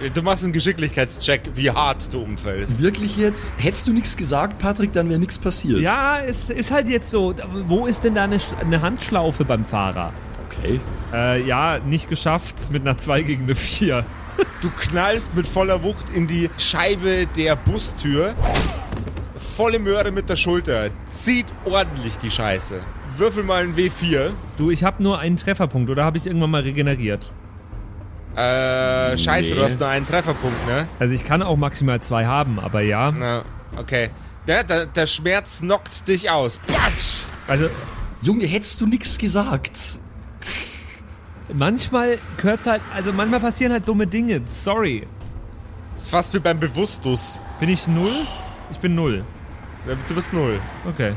[0.09, 2.81] Du machst einen Geschicklichkeitscheck, wie hart du umfällst.
[2.81, 3.53] Wirklich jetzt?
[3.57, 5.79] Hättest du nichts gesagt, Patrick, dann wäre nichts passiert.
[5.79, 7.35] Ja, es ist halt jetzt so.
[7.67, 10.11] Wo ist denn da eine, eine Handschlaufe beim Fahrer?
[10.47, 10.79] Okay.
[11.13, 14.03] Äh, ja, nicht geschafft mit einer 2 gegen eine 4.
[14.61, 18.33] Du knallst mit voller Wucht in die Scheibe der Bustür.
[19.55, 20.89] Volle Möhre mit der Schulter.
[21.11, 22.79] Zieht ordentlich die Scheiße.
[23.17, 24.31] Würfel mal ein W4.
[24.57, 27.31] Du, ich habe nur einen Trefferpunkt oder habe ich irgendwann mal regeneriert?
[28.35, 29.55] Äh, scheiße, Nee.
[29.57, 30.87] du hast nur einen Trefferpunkt, ne?
[30.99, 33.11] Also ich kann auch maximal zwei haben, aber ja.
[33.11, 33.43] Na,
[33.77, 34.09] okay.
[34.47, 36.57] Ja, der, der Schmerz knockt dich aus.
[36.59, 37.23] Patsch!
[37.47, 37.69] Also
[38.21, 39.77] Junge, hättest du nichts gesagt?
[41.53, 44.41] manchmal gehört's halt, also manchmal passieren halt dumme Dinge.
[44.45, 45.05] Sorry.
[45.95, 47.41] ist fast wie beim Bewusstus.
[47.59, 48.11] Bin ich null?
[48.71, 49.25] Ich bin null.
[49.87, 50.59] Ja, Du bist null.
[50.87, 51.13] Okay.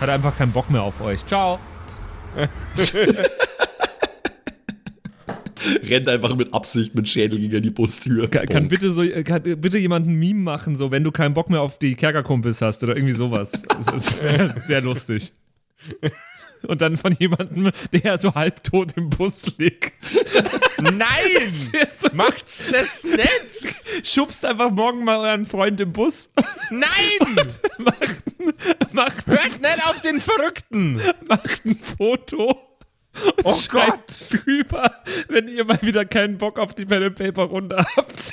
[0.00, 1.24] Hat einfach keinen Bock mehr auf euch.
[1.24, 1.58] Ciao.
[5.88, 8.28] Rennt einfach mit Absicht mit Schädel gegen die Bustür.
[8.28, 8.70] Kann, kann Bonk.
[8.70, 11.60] bitte so, äh, kann bitte jemand ein Meme machen, so wenn du keinen Bock mehr
[11.62, 13.62] auf die Kerkerkumpels hast oder irgendwie sowas.
[13.68, 15.32] Das ist wär sehr lustig.
[16.62, 20.12] Und dann von jemandem, der so halbtot im Bus liegt.
[20.78, 20.98] Nein!
[21.92, 24.06] So Macht's das nicht!
[24.06, 26.30] schubst einfach morgen mal euren Freund im Bus.
[26.70, 27.36] Nein!
[27.78, 31.00] macht, macht, Hört nicht auf den Verrückten!
[31.26, 32.58] macht ein Foto.
[33.14, 34.44] Und Oh schreibt Gott.
[34.46, 38.30] drüber, wenn ihr mal wieder keinen Bock auf die Pen and Paper Runde habt.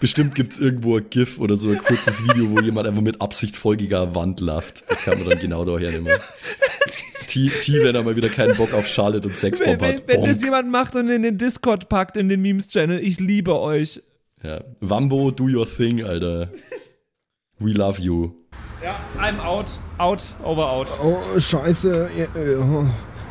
[0.00, 3.54] Bestimmt gibt's irgendwo ein GIF oder so ein kurzes Video, wo jemand einfach mit Absicht
[3.56, 4.88] voll gegen eine Wand läuft.
[4.90, 6.18] Das kann man dann genau da hernehmen.
[7.26, 10.08] T, T, wenn er mal wieder keinen Bock auf Charlotte und Wenn, Sexbomb wenn, hat.
[10.08, 10.44] wenn das Bonk.
[10.44, 14.02] jemand macht und in den Discord packt, in den Memes-Channel, ich liebe euch.
[14.42, 14.64] Ja.
[14.80, 16.50] Wambo, do your thing, Alter.
[17.58, 18.32] We love you.
[18.82, 19.72] Ja, I'm out.
[19.98, 20.88] Out, over out.
[21.02, 22.08] Oh, scheiße.
[22.16, 22.86] Äh, äh.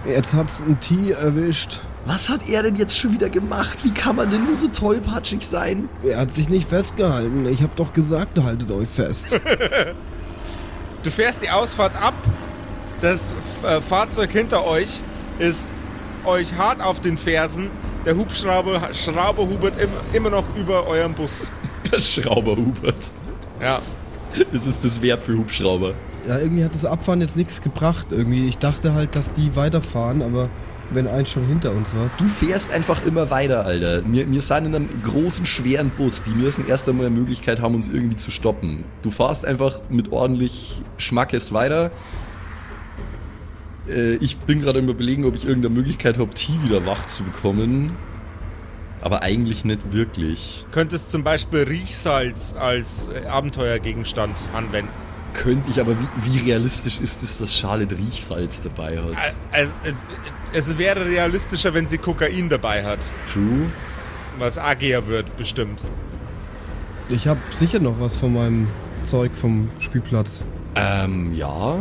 [0.06, 1.80] Jetzt hat's ein T erwischt.
[2.06, 3.84] Was hat er denn jetzt schon wieder gemacht?
[3.84, 5.90] Wie kann man denn nur so tollpatschig sein?
[6.04, 7.46] Er hat sich nicht festgehalten.
[7.48, 9.40] Ich hab doch gesagt, haltet euch fest.
[11.02, 12.14] Du fährst die Ausfahrt ab.
[13.00, 13.34] Das
[13.64, 15.02] äh, Fahrzeug hinter euch
[15.38, 15.66] ist
[16.26, 17.72] euch hart auf den Fersen.
[18.06, 21.50] Der Hubschrauber Schrauber hubert im, immer noch über eurem Bus.
[21.98, 23.14] Schrauber Hubert.
[23.62, 23.80] Ja.
[24.52, 25.94] Das ist das Wert für Hubschrauber.
[26.28, 28.08] Ja, irgendwie hat das Abfahren jetzt nichts gebracht.
[28.12, 30.50] Irgendwie, ich dachte halt, dass die weiterfahren, aber
[30.92, 32.10] wenn eins schon hinter uns war.
[32.18, 34.02] Du fährst einfach immer weiter, Alter.
[34.12, 36.24] Wir, wir sind in einem großen, schweren Bus.
[36.24, 38.84] Die müssen erst einmal eine Möglichkeit haben, uns irgendwie zu stoppen.
[39.02, 41.92] Du fahrst einfach mit ordentlich Schmackes weiter.
[43.88, 47.24] Äh, ich bin gerade immer überlegen, ob ich irgendeine Möglichkeit habe, T wieder wach zu
[47.24, 47.92] bekommen.
[49.02, 50.66] Aber eigentlich nicht wirklich.
[50.72, 54.92] Könntest zum Beispiel Riechsalz als äh, Abenteuergegenstand anwenden.
[55.34, 59.14] Könnte ich, aber wie, wie realistisch ist es, dass Charlotte Riechsalz dabei hat?
[59.52, 59.70] Äh, Es,
[60.54, 63.00] es wäre realistischer, wenn sie Kokain dabei hat.
[63.32, 63.68] True.
[64.38, 65.84] Was agier wird, bestimmt.
[67.10, 68.68] Ich habe sicher noch was von meinem
[69.04, 70.42] Zeug vom Spielplatz.
[70.76, 71.76] Ähm, ja.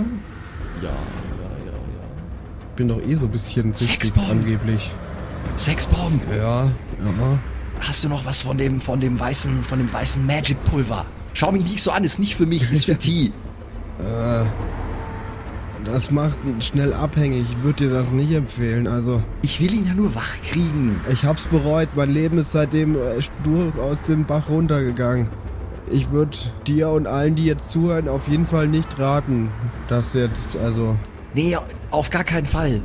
[0.83, 0.91] Ja, ja,
[1.67, 1.79] ja, ja.
[2.77, 4.91] Bin doch eh so ein bisschen süchtig angeblich.
[5.57, 6.23] Sexbomb.
[6.37, 6.71] Ja,
[7.05, 7.39] ja.
[7.81, 11.05] Hast du noch was von dem, von dem weißen, von dem weißen Magic Pulver?
[11.35, 13.31] Schau mich nicht so an, ist nicht für mich, ist für T.
[15.85, 17.47] Das macht schnell abhängig.
[17.51, 18.87] Ich würde dir das nicht empfehlen.
[18.87, 21.01] Also, Ich will ihn ja nur wach kriegen.
[21.11, 21.89] ich hab's bereut.
[21.97, 22.99] Mein Leben ist seitdem äh,
[23.45, 25.29] durch aus dem Bach runtergegangen.
[25.91, 26.37] Ich würde
[26.67, 29.49] dir und allen, die jetzt zuhören, auf jeden Fall nicht raten,
[29.89, 30.97] dass jetzt, also,
[31.35, 31.57] Nee,
[31.91, 32.83] auf gar keinen Fall.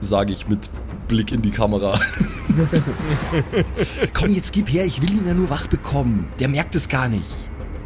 [0.00, 0.70] Sage ich mit
[1.06, 1.98] Blick in die Kamera.
[4.14, 6.26] Komm, jetzt gib her, ich will ihn ja nur wach bekommen.
[6.38, 7.28] Der merkt es gar nicht.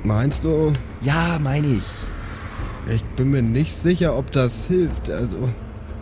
[0.04, 0.72] meinst du?
[1.00, 1.84] Ja, meine ich.
[2.92, 5.10] Ich bin mir nicht sicher, ob das hilft.
[5.10, 5.48] Also,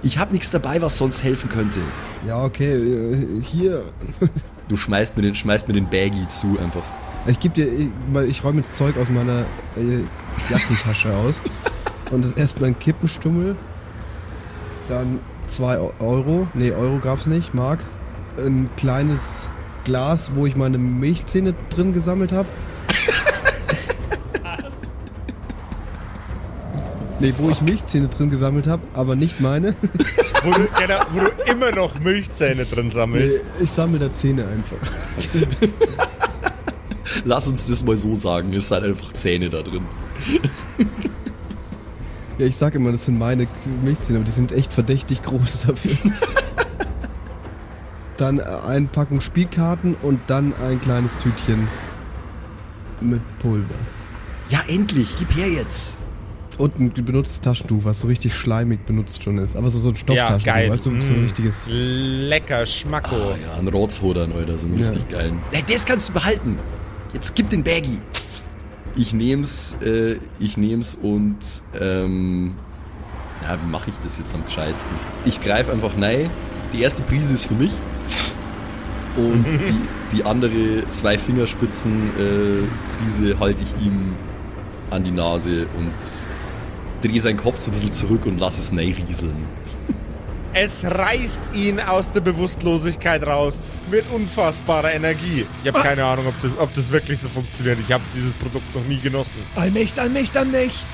[0.02, 1.80] Ich hab nichts dabei, was sonst helfen könnte.
[2.26, 3.82] ja, okay, äh, hier.
[4.66, 6.84] Du schmeißt mir den, schmeißt mir den Baggy zu einfach.
[7.26, 9.40] Ich geb dir, ich, mal- ich räume jetzt Zeug aus meiner
[9.76, 10.00] äh,
[10.50, 11.38] Jackentasche aus.
[12.10, 13.56] Und das ist erstmal ein Kippenstummel.
[14.88, 16.48] Dann 2 Euro.
[16.54, 17.80] Nee, Euro gab's nicht, Mark.
[18.38, 19.48] Ein kleines
[19.84, 22.48] Glas, wo ich meine Milchzähne drin gesammelt habe.
[27.20, 29.74] Nee, wo ich Milchzähne drin gesammelt habe, aber nicht meine.
[30.42, 33.44] Wo du, genau, wo du immer noch Milchzähne drin Nee, sammelst.
[33.62, 34.76] ich sammle da Zähne einfach.
[37.24, 39.86] Lass uns das mal so sagen, es sind einfach Zähne da drin.
[42.38, 43.46] Ja, ich sag immer, das sind meine
[43.84, 45.92] Milchzähne, aber die sind echt verdächtig groß dafür.
[48.16, 51.68] dann eine Packung Spielkarten und dann ein kleines Tütchen
[53.00, 53.74] mit Pulver.
[54.48, 56.00] Ja, endlich, gib her jetzt.
[56.56, 59.56] Und ein benutztes Taschentuch, was so richtig schleimig benutzt schon ist.
[59.56, 60.70] Aber so, so ein Ja, Stofftaschentuch, geil.
[60.70, 61.24] weißt du, so ein Mm.
[61.24, 61.66] richtiges.
[61.68, 63.16] Lecker Schmacko.
[63.16, 64.88] Ah, ja, ein Rotzhodern, Alter, so einen Ja.
[64.90, 65.40] richtig geilen.
[65.52, 66.56] Ja, das kannst du behalten.
[67.12, 67.98] Jetzt gib den Baggy.
[68.94, 71.38] Ich nehm's, äh, ich nehm's und,
[71.80, 72.54] ähm,
[73.42, 74.92] ja, wie mache ich das jetzt am gescheitsten?
[75.24, 76.30] Ich greife einfach nein.
[76.72, 77.72] Die erste Prise ist für mich.
[79.16, 84.14] Und die, die andere zwei Fingerspitzen äh, Prise halte ich ihm
[84.90, 85.94] an die Nase und
[87.00, 89.36] drehe seinen Kopf so ein bisschen zurück und lass es rieseln.
[90.56, 93.58] Es reißt ihn aus der Bewusstlosigkeit raus
[93.90, 95.46] mit unfassbarer Energie.
[95.60, 97.80] Ich habe keine Ahnung, ob das, ob das wirklich so funktioniert.
[97.80, 99.40] Ich habe dieses Produkt noch nie genossen.
[99.56, 100.86] Allmächt, Allmächt, Allmächt.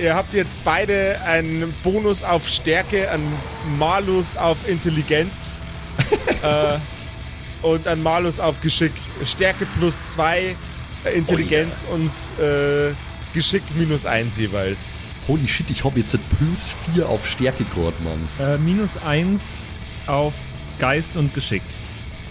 [0.00, 3.32] Ihr habt jetzt beide einen Bonus auf Stärke, einen
[3.78, 5.52] Malus auf Intelligenz
[6.42, 6.78] äh,
[7.62, 8.92] und einen Malus auf Geschick.
[9.24, 10.56] Stärke plus zwei,
[11.04, 12.10] äh, Intelligenz und
[12.44, 12.92] äh,
[13.34, 14.88] Geschick minus eins jeweils.
[15.28, 18.28] Holy shit, ich hab jetzt ein plus 4 auf Stärke gerade, Mann.
[18.40, 19.70] Äh, minus eins
[20.06, 20.32] auf
[20.80, 21.62] Geist und Geschick.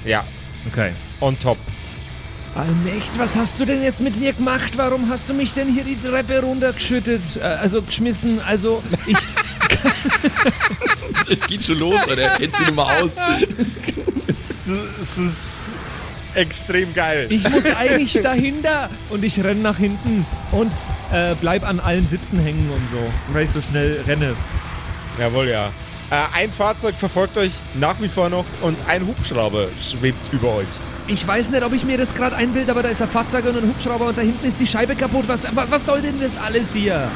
[0.06, 0.26] Ja,
[0.68, 0.92] Okay.
[1.22, 1.58] on top.
[2.54, 4.74] Allmächt, was hast du denn jetzt mit mir gemacht?
[4.76, 7.22] Warum hast du mich denn hier die Treppe runtergeschüttet?
[7.38, 9.18] Äh, also geschmissen, also ich...
[11.30, 12.24] Es geht schon los, Alter.
[12.24, 13.16] Er kennt sich nicht mehr aus.
[15.02, 15.64] Es ist
[16.36, 17.28] extrem geil.
[17.30, 20.72] Ich muss eigentlich dahinter und ich renn nach hinten und
[21.12, 24.36] äh, bleib an allen Sitzen hängen und so, weil ich so schnell renne.
[25.20, 25.68] Jawohl, ja.
[26.10, 30.68] Äh, ein Fahrzeug verfolgt euch nach wie vor noch und ein Hubschrauber schwebt über euch.
[31.08, 33.58] Ich weiß nicht, ob ich mir das gerade einbilde, aber da ist ein Fahrzeug und
[33.58, 35.26] ein Hubschrauber und da hinten ist die Scheibe kaputt.
[35.28, 37.10] Was, was, was soll denn das alles hier?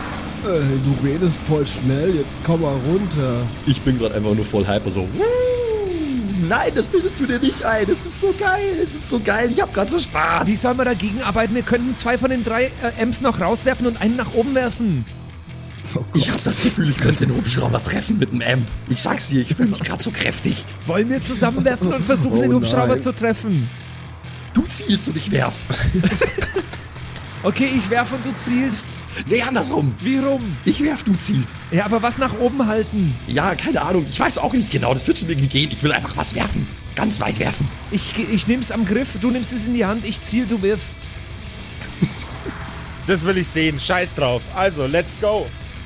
[0.43, 0.47] Äh,
[0.83, 3.45] du redest voll schnell, jetzt komm mal runter.
[3.65, 5.07] Ich bin gerade einfach nur voll hyper, so.
[6.47, 7.87] Nein, das bildest du dir nicht ein.
[7.87, 8.77] Das ist so geil.
[8.83, 9.49] Das ist so geil.
[9.51, 10.47] Ich hab grad so Spaß.
[10.47, 11.55] Wie soll man dagegen arbeiten?
[11.55, 15.05] Wir könnten zwei von den drei äh, Amps noch rauswerfen und einen nach oben werfen.
[16.13, 18.67] Ich hab das Gefühl, ich könnte den Hubschrauber treffen mit einem Amp.
[18.89, 20.65] Ich sag's dir, ich fühle mich gerade so kräftig.
[20.87, 23.01] Wollen wir zusammenwerfen und versuchen, Oh den Hubschrauber nein.
[23.01, 23.69] zu treffen?
[24.53, 25.53] Du zielst und ich werf.
[27.45, 28.87] Okay, ich werfe und du zielst.
[29.27, 29.93] Nee, andersrum.
[30.01, 30.57] Wie rum?
[30.65, 31.57] Ich werf, du zielst.
[31.69, 33.13] Ja, aber was nach oben halten?
[33.27, 34.03] Ja, keine Ahnung.
[34.09, 34.95] Ich weiß auch nicht genau.
[34.95, 35.69] Das wird schon irgendwie gehen.
[35.71, 36.67] Ich will einfach was werfen.
[36.95, 37.67] Ganz weit werfen.
[37.91, 41.07] Ich, ich nehm's am Griff, du nimmst es in die Hand, ich ziel, du wirfst.
[43.05, 43.79] Das will ich sehen.
[43.79, 44.41] Scheiß drauf.
[44.55, 45.45] Also, let's go.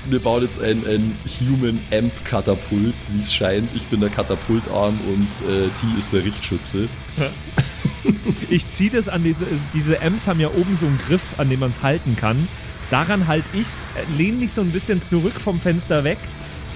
[0.09, 3.69] Wir bauen jetzt ein, ein Human Amp Katapult, wie es scheint.
[3.75, 6.87] Ich bin der Katapultarm und äh, T ist der Richtschütze.
[8.49, 11.59] Ich ziehe das an diese, diese Amps haben ja oben so einen Griff, an dem
[11.59, 12.47] man es halten kann.
[12.89, 16.17] Daran halt ich's, äh, lehne mich so ein bisschen zurück vom Fenster weg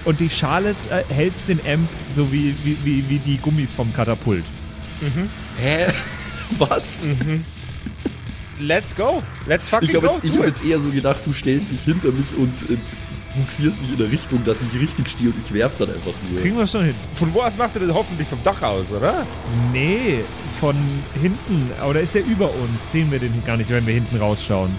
[0.04, 3.92] und die Charlotte äh, hält den Amp so wie, wie, wie, wie die Gummis vom
[3.92, 4.44] Katapult.
[5.60, 5.86] Hä?
[6.58, 7.08] Was?
[8.60, 9.22] Let's go.
[9.46, 10.12] Let's fucking Ich habe go.
[10.12, 10.50] jetzt, ich Do hab it.
[10.50, 12.76] jetzt eher so gedacht, du stellst dich hinter mich und äh,
[13.36, 16.40] buxierst mich in der Richtung, dass ich richtig stehe und ich werf dann einfach nur.
[16.40, 16.94] Kriegen wir schon hin.
[17.14, 19.26] Von wo aus macht ihr das hoffentlich vom Dach aus, oder?
[19.72, 20.24] Nee,
[20.60, 20.76] von
[21.20, 21.70] hinten.
[21.88, 22.92] Oder ist der über uns?
[22.92, 24.74] Sehen wir den gar nicht, wenn wir hinten rausschauen.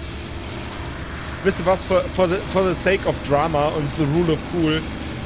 [1.43, 4.39] Wisst ihr was, for, for, the, for the sake of drama und the rule of
[4.53, 4.81] cool,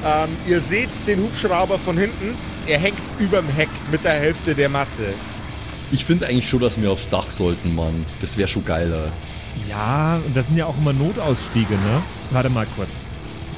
[0.06, 2.36] ähm, ihr seht den Hubschrauber von hinten,
[2.68, 5.14] er hängt überm Heck mit der Hälfte der Masse.
[5.92, 8.06] Ich finde eigentlich schon, dass wir aufs Dach sollten, Mann.
[8.22, 9.12] Das wäre schon geiler.
[9.68, 12.04] Ja, und das sind ja auch immer Notausstiege, ne?
[12.32, 13.04] Warte mal kurz.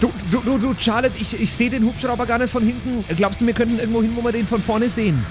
[0.02, 3.06] Du, du, du, du Charlotte, ich, ich sehe den Hubschrauber gar nicht von hinten.
[3.16, 5.24] Glaubst du, wir könnten irgendwo hin, wo wir den von vorne sehen?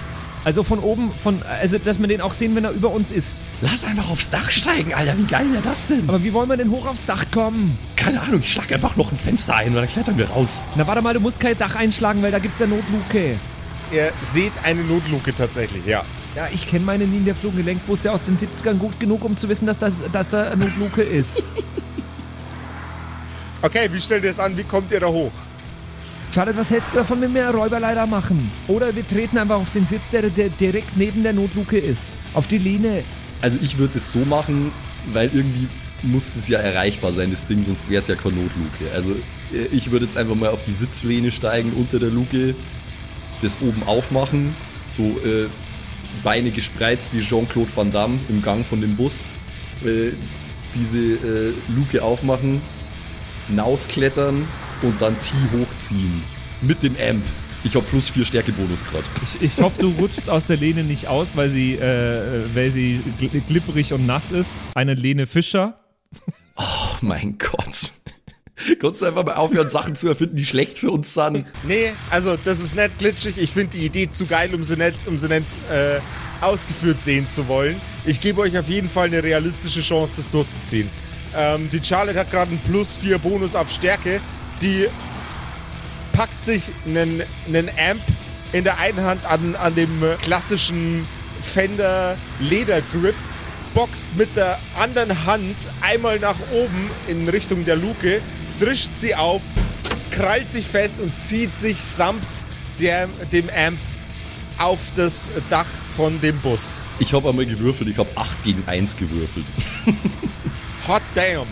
[0.45, 3.43] Also von oben, von, also dass wir den auch sehen, wenn er über uns ist.
[3.63, 5.19] Lass einfach aufs Dach steigen, Alter.
[5.19, 6.09] Wie geil wäre das denn?
[6.09, 7.77] Aber wie wollen wir denn hoch aufs Dach kommen?
[7.97, 10.63] Keine Ahnung, ich schlag einfach noch ein Fenster ein und dann klettern wir raus.
[10.77, 13.41] Na warte mal, du musst kein Dach einschlagen, weil da gibt's ja Notluke.
[13.91, 16.05] Ihr seht eine Notluke tatsächlich, ja.
[16.37, 19.97] Ja, ich kenne meine Niederfluggelenkbusse aus den 70ern gut genug, um zu wissen, dass, das,
[20.13, 21.43] dass da eine Notluke ist.
[23.63, 24.57] Okay, wie stellt ihr es an?
[24.57, 25.33] Wie kommt ihr da hoch?
[26.35, 28.51] Charlotte, was hältst du davon, wenn wir Räuberleiter machen?
[28.69, 32.13] Oder wir treten einfach auf den Sitz, der, der direkt neben der Notluke ist.
[32.33, 33.03] Auf die Lehne.
[33.43, 34.73] Also ich würde es so machen,
[35.13, 35.69] weil irgendwie
[36.03, 38.95] muss es ja erreichbar sein, das Ding, sonst wäre es ja keine Notluke.
[38.95, 39.13] Also
[39.53, 42.55] äh, ich würde jetzt einfach mal auf die Sitzlehne steigen unter der Luke,
[43.43, 44.57] das oben aufmachen,
[44.89, 45.49] so äh,
[46.23, 49.25] Beine gespreizt wie Jean-Claude Van Damme im Gang von dem Bus,
[49.85, 50.13] äh,
[50.75, 52.63] diese äh, Luke aufmachen,
[53.51, 54.47] hinausklettern
[54.83, 56.23] und dann T hochziehen.
[56.63, 57.23] Mit dem Amp.
[57.63, 59.05] Ich habe plus 4 Stärkebonus gerade.
[59.23, 63.01] Ich, ich hoffe, du rutschst aus der Lehne nicht aus, weil sie, äh, weil sie
[63.21, 64.61] gl- glibberig und nass ist.
[64.75, 65.79] Eine Lehne Fischer.
[66.57, 67.93] Oh mein Gott.
[68.81, 71.45] Kannst du einfach mal aufhören, Sachen zu erfinden, die schlecht für uns sind?
[71.65, 73.35] Nee, also das ist nicht glitschig.
[73.39, 75.99] Ich finde die Idee zu geil, um sie nicht, um sie nicht äh,
[76.43, 77.77] ausgeführt sehen zu wollen.
[78.07, 80.89] Ich gebe euch auf jeden Fall eine realistische Chance, das durchzuziehen.
[81.37, 84.21] Ähm, die Charlotte hat gerade einen Plus 4 Bonus auf Stärke.
[84.61, 84.87] Die
[86.13, 88.03] packt sich einen, einen Amp
[88.53, 91.07] in der einen Hand an, an dem klassischen
[91.41, 93.15] Fender Leder Grip,
[93.75, 98.21] boxt mit der anderen Hand einmal nach oben in Richtung der Luke,
[98.59, 99.43] drischt sie auf,
[100.11, 102.27] krallt sich fest und zieht sich samt
[102.79, 103.79] der, dem Amp
[104.59, 105.67] auf das Dach
[105.97, 106.81] von dem Bus.
[106.99, 109.47] Ich habe einmal gewürfelt, ich habe 8 gegen 1 gewürfelt.
[110.91, 111.47] Hot damn.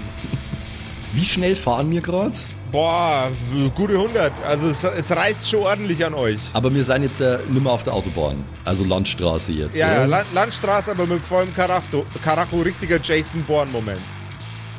[1.13, 2.35] Wie schnell fahren wir gerade?
[2.73, 3.31] Boah,
[3.77, 4.33] gute 100.
[4.45, 6.41] Also es, es reißt schon ordentlich an euch.
[6.55, 8.45] Aber wir sind jetzt ja nicht mehr auf der Autobahn.
[8.65, 9.79] Also Landstraße jetzt.
[9.79, 14.03] Ja, ja, Landstraße, aber mit vollem Karacho, Karacho richtiger Jason Bourne-Moment.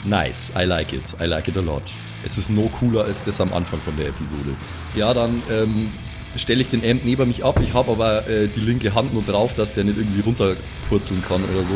[0.03, 1.15] Nice, I like it.
[1.21, 1.83] I like it a lot.
[2.25, 4.57] Es ist no cooler als das am Anfang von der Episode.
[4.93, 5.89] Ja, dann ähm,
[6.35, 7.61] stelle ich den Amp neben mich ab.
[7.63, 11.45] Ich habe aber äh, die linke Hand nur drauf, dass der nicht irgendwie runterpurzeln kann
[11.45, 11.75] oder so.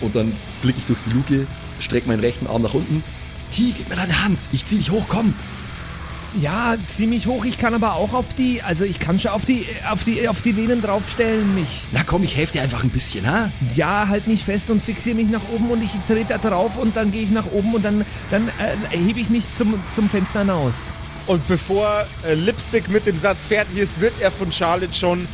[0.00, 1.46] Und dann blicke ich durch die Luke,
[1.80, 3.02] strecke meinen rechten Arm nach unten.
[3.50, 4.40] T, gib mir deine Hand.
[4.52, 5.34] Ich zieh dich hoch, komm.
[6.40, 7.44] Ja, ziemlich hoch.
[7.44, 10.42] Ich kann aber auch auf die, also ich kann schon auf die, auf die, auf
[10.42, 11.84] die Lehnen draufstellen mich.
[11.92, 13.50] Na komm, ich helfe dir einfach ein bisschen, ha?
[13.74, 16.96] Ja, halt mich fest und fixiere mich nach oben und ich trete da drauf und
[16.96, 20.40] dann gehe ich nach oben und dann, dann äh, hebe ich mich zum, zum Fenster
[20.40, 20.94] hinaus.
[21.26, 25.26] Und bevor äh, Lipstick mit dem Satz fertig ist, wird er von Charlotte schon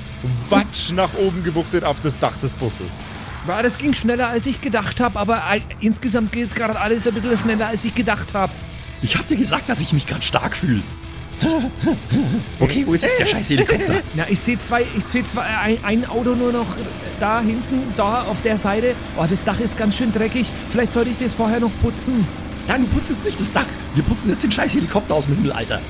[0.49, 3.01] watsch nach oben gewuchtet auf das Dach des Busses.
[3.47, 7.15] Ja, das ging schneller als ich gedacht habe, aber äh, insgesamt geht gerade alles ein
[7.15, 8.53] bisschen schneller als ich gedacht habe.
[9.03, 10.81] Ich hab dir gesagt, dass ich mich gerade stark fühle.
[12.61, 13.95] Okay, wo ist jetzt der scheiß Helikopter?
[14.15, 16.77] Na, ich sehe zwei, ich sehe zwei, ein, ein Auto nur noch
[17.19, 18.95] da hinten, da auf der Seite.
[19.17, 20.47] Oh, das Dach ist ganz schön dreckig.
[20.71, 22.25] Vielleicht sollte ich das vorher noch putzen.
[22.69, 23.67] Nein, du putzt jetzt nicht das Dach.
[23.95, 25.81] Wir putzen jetzt den scheiß Helikopter aus dem Himmel, Alter.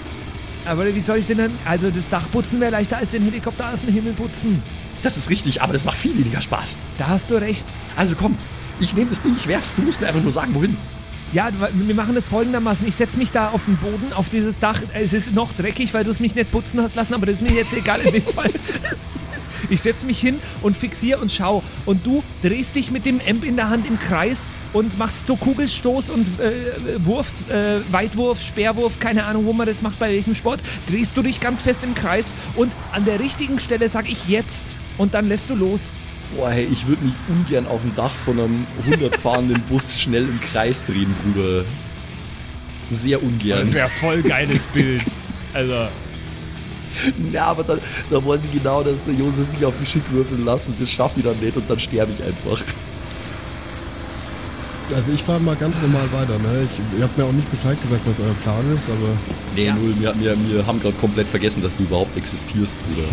[0.64, 3.70] Aber wie soll ich denn dann, also das Dach putzen wäre leichter als den Helikopter
[3.70, 4.62] aus dem Himmel putzen.
[5.02, 6.76] Das ist richtig, aber das macht viel weniger Spaß.
[6.98, 7.66] Da hast du recht.
[7.96, 8.36] Also komm,
[8.80, 9.74] ich nehme das Ding, ich werf's.
[9.74, 10.76] Du musst mir einfach nur sagen, wohin.
[11.32, 12.86] Ja, wir machen das folgendermaßen.
[12.86, 14.78] Ich setze mich da auf den Boden, auf dieses Dach.
[14.92, 17.48] Es ist noch dreckig, weil du es mich nicht putzen hast lassen, aber das ist
[17.48, 18.50] mir jetzt egal in dem Fall.
[19.70, 21.62] Ich setze mich hin und fixiere und schau.
[21.86, 25.36] Und du drehst dich mit dem Amp in der Hand im Kreis und machst so
[25.36, 30.34] Kugelstoß und äh, Wurf, äh, Weitwurf, Speerwurf, keine Ahnung, wo man das macht, bei welchem
[30.34, 30.60] Sport.
[30.90, 34.76] Drehst du dich ganz fest im Kreis und an der richtigen Stelle sag ich jetzt.
[34.98, 35.96] Und dann lässt du los.
[36.36, 40.28] Boah, hey, ich würde mich ungern auf dem Dach von einem 100 fahrenden Bus schnell
[40.28, 41.64] im Kreis drehen, Bruder.
[42.88, 43.72] Sehr ungern.
[43.72, 45.02] wäre voll geiles Bild.
[45.54, 45.88] Also.
[47.32, 47.80] Ja, aber dann,
[48.10, 51.20] da weiß ich genau, dass der Josef mich auf Geschick würfeln lässt und das schaffe
[51.20, 52.62] ich dann nicht und dann sterbe ich einfach.
[54.94, 56.62] Also ich fahre mal ganz normal weiter, ne?
[56.64, 59.16] Ich, ihr habt mir auch nicht Bescheid gesagt, was euer Plan ist, aber
[59.54, 59.74] Nee, Ja.
[59.74, 59.94] null.
[59.98, 63.08] Wir, wir, wir haben gerade komplett vergessen, dass du überhaupt existierst, Bruder.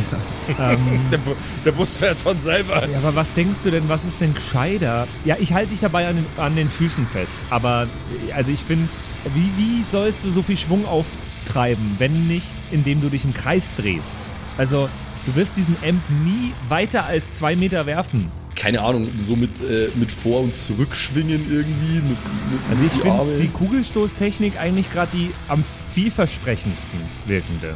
[1.12, 1.32] Der, Bu
[1.66, 2.88] der Bus fährt von selber.
[2.90, 5.08] Ja, aber was denkst du denn, was ist denn gescheiter?
[5.26, 7.88] Ja, ich halte dich dabei an den, an den Füßen fest, aber
[8.28, 8.88] äh, also ich finde,
[9.36, 13.74] wie, wie sollst du so viel Schwung auftreiben, wenn nicht, indem du dich im Kreis
[13.78, 14.32] drehst?
[14.58, 14.90] Also,
[15.26, 18.32] du wirst diesen Amp nie weiter als zwei Meter werfen.
[18.60, 21.96] Keine Ahnung, so mit, äh, mit Vor- und Zurückschwingen irgendwie.
[21.96, 25.64] Mit, mit Also ich finde die Kugelstoßtechnik eigentlich gerade die am
[25.96, 27.76] vielversprechendsten wirkende.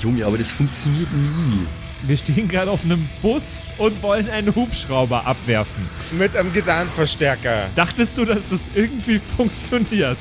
[0.00, 1.66] Junge, aber das funktioniert nie.
[2.02, 5.88] Wir stehen gerade auf einem Bus und wollen einen Hubschrauber abwerfen.
[6.12, 7.68] Mit einem Gitarrenverstärker.
[7.74, 10.16] Dachtest du, dass das irgendwie funktioniert?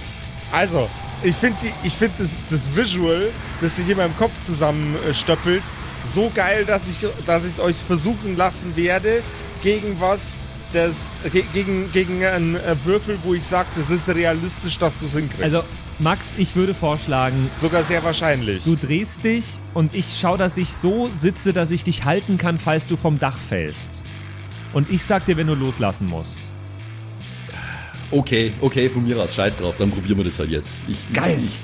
[0.51, 0.89] Also,
[1.23, 3.29] ich finde ich find das, das Visual,
[3.61, 5.63] das sich in meinem Kopf zusammenstöppelt,
[6.03, 9.21] so geil, dass ich dass ich es euch versuchen lassen werde,
[9.61, 10.37] gegen was,
[10.73, 15.05] das, ge- gegen, gegen einen äh, Würfel, wo ich sage, das ist realistisch, dass du
[15.05, 15.43] es hinkriegst.
[15.43, 15.63] Also,
[15.99, 18.63] Max, ich würde vorschlagen, Sogar sehr wahrscheinlich.
[18.63, 19.43] Du drehst dich
[19.73, 23.19] und ich schaue, dass ich so sitze, dass ich dich halten kann, falls du vom
[23.19, 24.01] Dach fällst.
[24.71, 26.39] Und ich sag dir, wenn du loslassen musst.
[28.11, 30.79] Okay, okay, von mir aus, scheiß drauf, dann probieren wir das halt jetzt.
[30.87, 31.39] Ich, Geil.
[31.45, 31.57] Ich,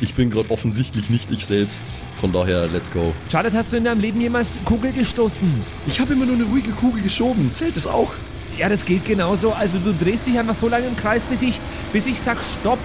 [0.00, 3.12] ich bin gerade offensichtlich nicht ich selbst, von daher, let's go.
[3.30, 5.48] Charlotte, hast du in deinem Leben jemals Kugel gestoßen?
[5.86, 8.14] Ich habe immer nur eine ruhige Kugel geschoben, zählt das auch?
[8.58, 9.52] Ja, das geht genauso.
[9.52, 11.60] Also du drehst dich einfach so lange im Kreis, bis ich,
[11.92, 12.80] bis ich sag Stopp.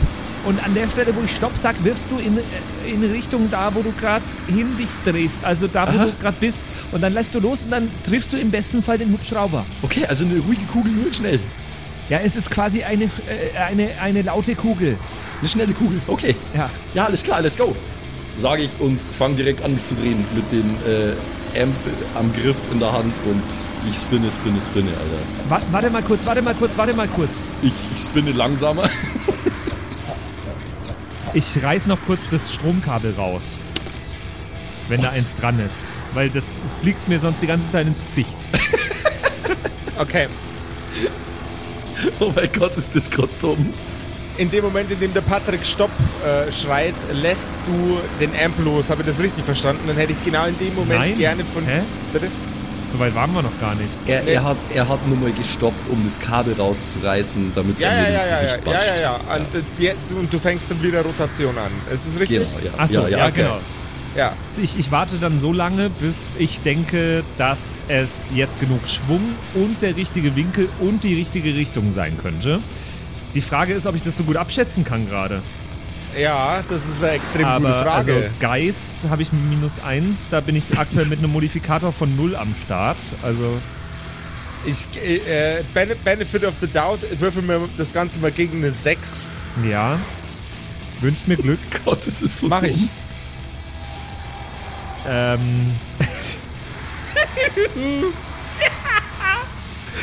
[0.46, 2.38] Und an der Stelle, wo ich Stopp sag, wirfst du in,
[2.86, 5.44] in Richtung da, wo du gerade hin dich drehst.
[5.44, 6.06] Also da, wo Aha.
[6.06, 6.64] du gerade bist.
[6.92, 9.66] Und dann lässt du los und dann triffst du im besten Fall den Hubschrauber.
[9.82, 11.40] Okay, also eine ruhige Kugel nur schnell.
[12.10, 14.98] Ja, es ist quasi eine, äh, eine, eine laute Kugel.
[15.44, 16.36] Eine schnelle Kugel, okay.
[16.56, 16.70] Ja.
[16.94, 17.76] Ja, alles klar, let's go.
[18.38, 21.76] Sage ich und fange direkt an, mich zu drehen mit dem äh, Amp
[22.18, 23.44] am Griff in der Hand und
[23.92, 25.50] ich spinne, spinne, spinne, Alter.
[25.50, 27.50] Wa- Warte mal kurz, warte mal kurz, warte mal kurz.
[27.62, 28.90] Ich, ich spinne langsamer.
[31.36, 33.58] Ich reiß noch kurz das Stromkabel raus.
[34.88, 35.90] Wenn da eins dran ist.
[36.14, 38.38] Weil das fliegt mir sonst die ganze Zeit ins Gesicht.
[39.98, 40.28] Okay.
[42.20, 43.74] Oh mein Gott, ist das gerade dumm.
[44.38, 45.92] In dem Moment, in dem der Patrick Stopp
[46.26, 48.90] äh, schreit, lässt du den Amp los.
[48.90, 49.84] Habe ich das richtig verstanden?
[49.88, 51.18] Dann hätte ich genau in dem Moment Nein.
[51.18, 51.64] gerne von.
[51.66, 51.82] Hä?
[52.12, 52.30] Bitte?
[52.92, 53.90] So weit waren wir noch gar nicht.
[54.06, 54.34] Er, Nee.
[54.34, 57.96] er, hat, er hat nur mal gestoppt, um das Kabel rauszureißen, damit es Ja, ja,
[57.96, 58.90] ja, ins ja, Gesicht ja, ja, batscht.
[58.90, 59.36] ja, ja.
[59.38, 61.72] Und, äh, die, du, und du fängst dann wieder Rotation an.
[61.94, 62.38] Ist das richtig?
[62.38, 62.80] Genau, ja.
[62.84, 63.32] Achso, ja, ja, okay.
[63.36, 63.60] genau.
[64.16, 64.34] Ja.
[64.62, 69.22] Ich, ich warte dann so lange, bis ich denke, dass es jetzt genug Schwung
[69.56, 72.60] und der richtige Winkel und die richtige Richtung sein könnte.
[73.34, 75.42] Die Frage ist, ob ich das so gut abschätzen kann gerade.
[76.18, 78.14] Ja, das ist eine extrem Aber gute Frage.
[78.16, 82.36] also Geist habe ich minus eins, da bin ich aktuell mit einem Modifikator von null
[82.36, 82.98] am Start.
[83.24, 83.60] Also
[84.66, 88.72] Ich, äh, äh, Bene- Benefit of the Doubt, würfel mir das Ganze mal gegen eine
[88.72, 89.28] 6.
[89.68, 89.98] ja,
[91.02, 91.60] wünscht mir Glück.
[91.86, 92.70] Gott, das ist so Mach dumm.
[92.70, 92.88] ich.
[95.10, 95.72] Ähm,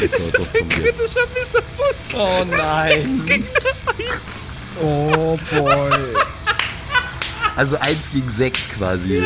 [0.03, 1.01] Oh Gott, was kommt jetzt?
[1.35, 1.97] Misserfolg.
[2.15, 3.23] Oh nein.
[3.27, 4.53] Gegen eine Eins.
[4.83, 5.91] Oh boy.
[7.57, 9.23] Also 1 gegen 6 quasi.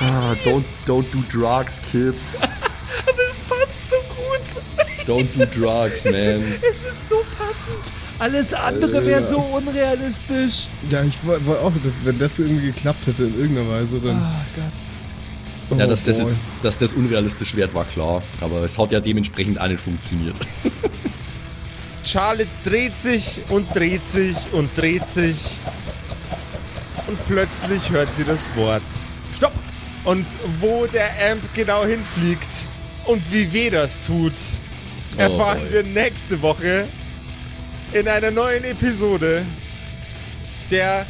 [0.00, 2.42] Ah, don't, don't do drugs, kids.
[2.42, 4.62] Aber es passt so gut.
[5.06, 6.14] Don't do drugs, man.
[6.14, 7.92] Es ist so passend.
[8.18, 10.68] Alles andere wäre so unrealistisch.
[10.90, 14.16] Ja, ich wollte wollt auch, dass, wenn das irgendwie geklappt hätte in irgendeiner Weise, dann.
[14.16, 14.89] Ah Gott.
[15.70, 16.26] Oh Ja, dass das, boy.
[16.26, 18.22] jetzt, dass das unrealistisch wird, war klar.
[18.40, 20.36] Aber es hat ja dementsprechend auch nicht funktioniert.
[22.04, 25.56] Charlotte dreht sich und dreht sich und dreht sich.
[27.06, 28.82] Und plötzlich hört sie das Wort.
[29.36, 29.52] Stopp.
[30.04, 30.26] Und
[30.60, 32.48] wo der Amp genau hinfliegt
[33.04, 34.32] und wie weh das tut,
[35.16, 35.72] erfahren boy.
[35.72, 36.86] wir nächste Woche
[37.92, 39.44] in einer neuen Episode
[40.70, 41.06] der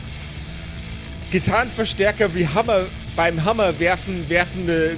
[1.31, 2.87] Gitarrenverstärker wie Hammer
[3.21, 4.97] beim Hammer werfen werfende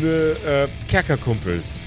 [0.00, 1.80] ne, äh, Kerkerkumpels.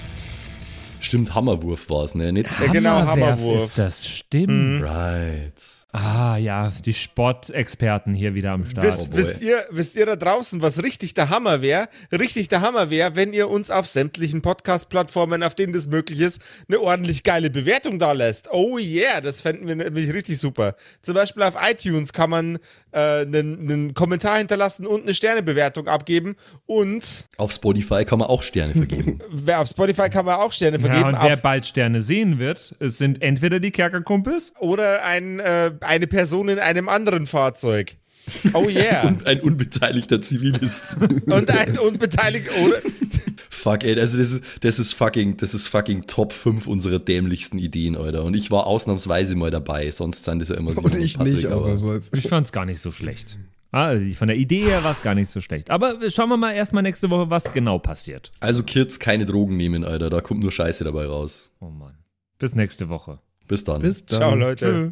[0.99, 2.33] Stimmt, Hammerwurf war es, ne?
[2.33, 3.63] Nicht Ja, genau, Hammerwurf.
[3.63, 4.83] Ist das stimmt.
[4.83, 5.53] right.
[5.93, 8.87] Ah ja, die Sportexperten hier wieder am Start.
[8.87, 11.89] Wisst, wisst, ihr, wisst ihr da draußen, was richtig der Hammer wäre?
[12.13, 16.41] Richtig der Hammer wäre, wenn ihr uns auf sämtlichen Podcast-Plattformen, auf denen das möglich ist,
[16.69, 18.47] eine ordentlich geile Bewertung da lässt.
[18.53, 20.75] Oh yeah, das fänden wir nämlich richtig super.
[21.01, 22.59] Zum Beispiel auf iTunes kann man
[22.91, 26.35] äh, einen, einen Kommentar hinterlassen und eine Sternebewertung abgeben.
[26.65, 29.19] Und Auf Spotify kann man auch Sterne vergeben.
[29.31, 31.09] wer auf Spotify kann man auch Sterne ja, vergeben.
[31.09, 36.07] und wer bald Sterne sehen wird, es sind entweder die Kerkerkumpels oder ein, äh, eine
[36.07, 37.97] Person in einem anderen Fahrzeug.
[38.53, 39.01] Oh yeah.
[39.07, 40.97] Und ein unbeteiligter Zivilist.
[41.25, 42.77] und ein unbeteiligter, oder?
[43.49, 47.59] Fuck, ey, also das ist, das ist fucking, das ist fucking Top 5 unserer dämlichsten
[47.59, 48.23] Ideen, Alter.
[48.23, 50.81] Und ich war ausnahmsweise mal dabei, sonst sind das ja immer so.
[50.81, 52.09] Und ich nicht, ausnahmsweise.
[52.13, 53.37] Ich fand es gar nicht so schlecht.
[53.71, 55.69] Ah, von der Idee her war es gar nicht so schlecht.
[55.69, 58.31] Aber schauen wir mal erstmal nächste Woche, was genau passiert.
[58.39, 60.09] Also Kids, keine Drogen nehmen, Alter.
[60.09, 61.51] Da kommt nur Scheiße dabei raus.
[61.59, 61.97] Oh Mann.
[62.39, 63.19] Bis nächste Woche.
[63.47, 63.81] Bis dann.
[63.81, 64.17] Bis dann.
[64.17, 64.65] Ciao, Leute.
[64.65, 64.91] Tschö.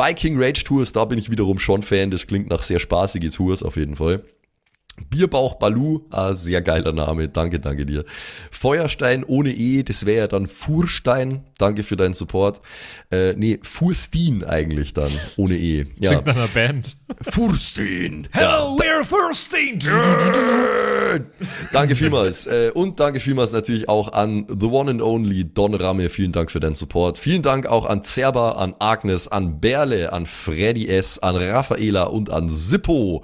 [0.01, 2.09] Viking Rage Tours, da bin ich wiederum schon Fan.
[2.09, 4.23] Das klingt nach sehr spaßige Tours auf jeden Fall.
[5.09, 8.05] Bierbauch Balu, ah, sehr geiler Name, danke, danke dir.
[8.51, 12.61] Feuerstein ohne E, das wäre ja dann Furstein, danke für deinen Support.
[13.09, 15.87] Äh, nee, Furstin eigentlich dann, ohne E.
[15.99, 16.95] Ja, Klingt nach einer Band.
[17.21, 18.27] Furstin.
[18.31, 19.79] Hello, we're Firsting!
[21.73, 22.45] Danke vielmals.
[22.45, 26.09] Äh, und danke vielmals natürlich auch an The One and Only Don Ramme.
[26.09, 27.17] Vielen Dank für deinen Support.
[27.17, 32.29] Vielen Dank auch an Zerba, an Agnes, an Berle, an Freddy S., an Raffaela und
[32.29, 33.23] an Sippo.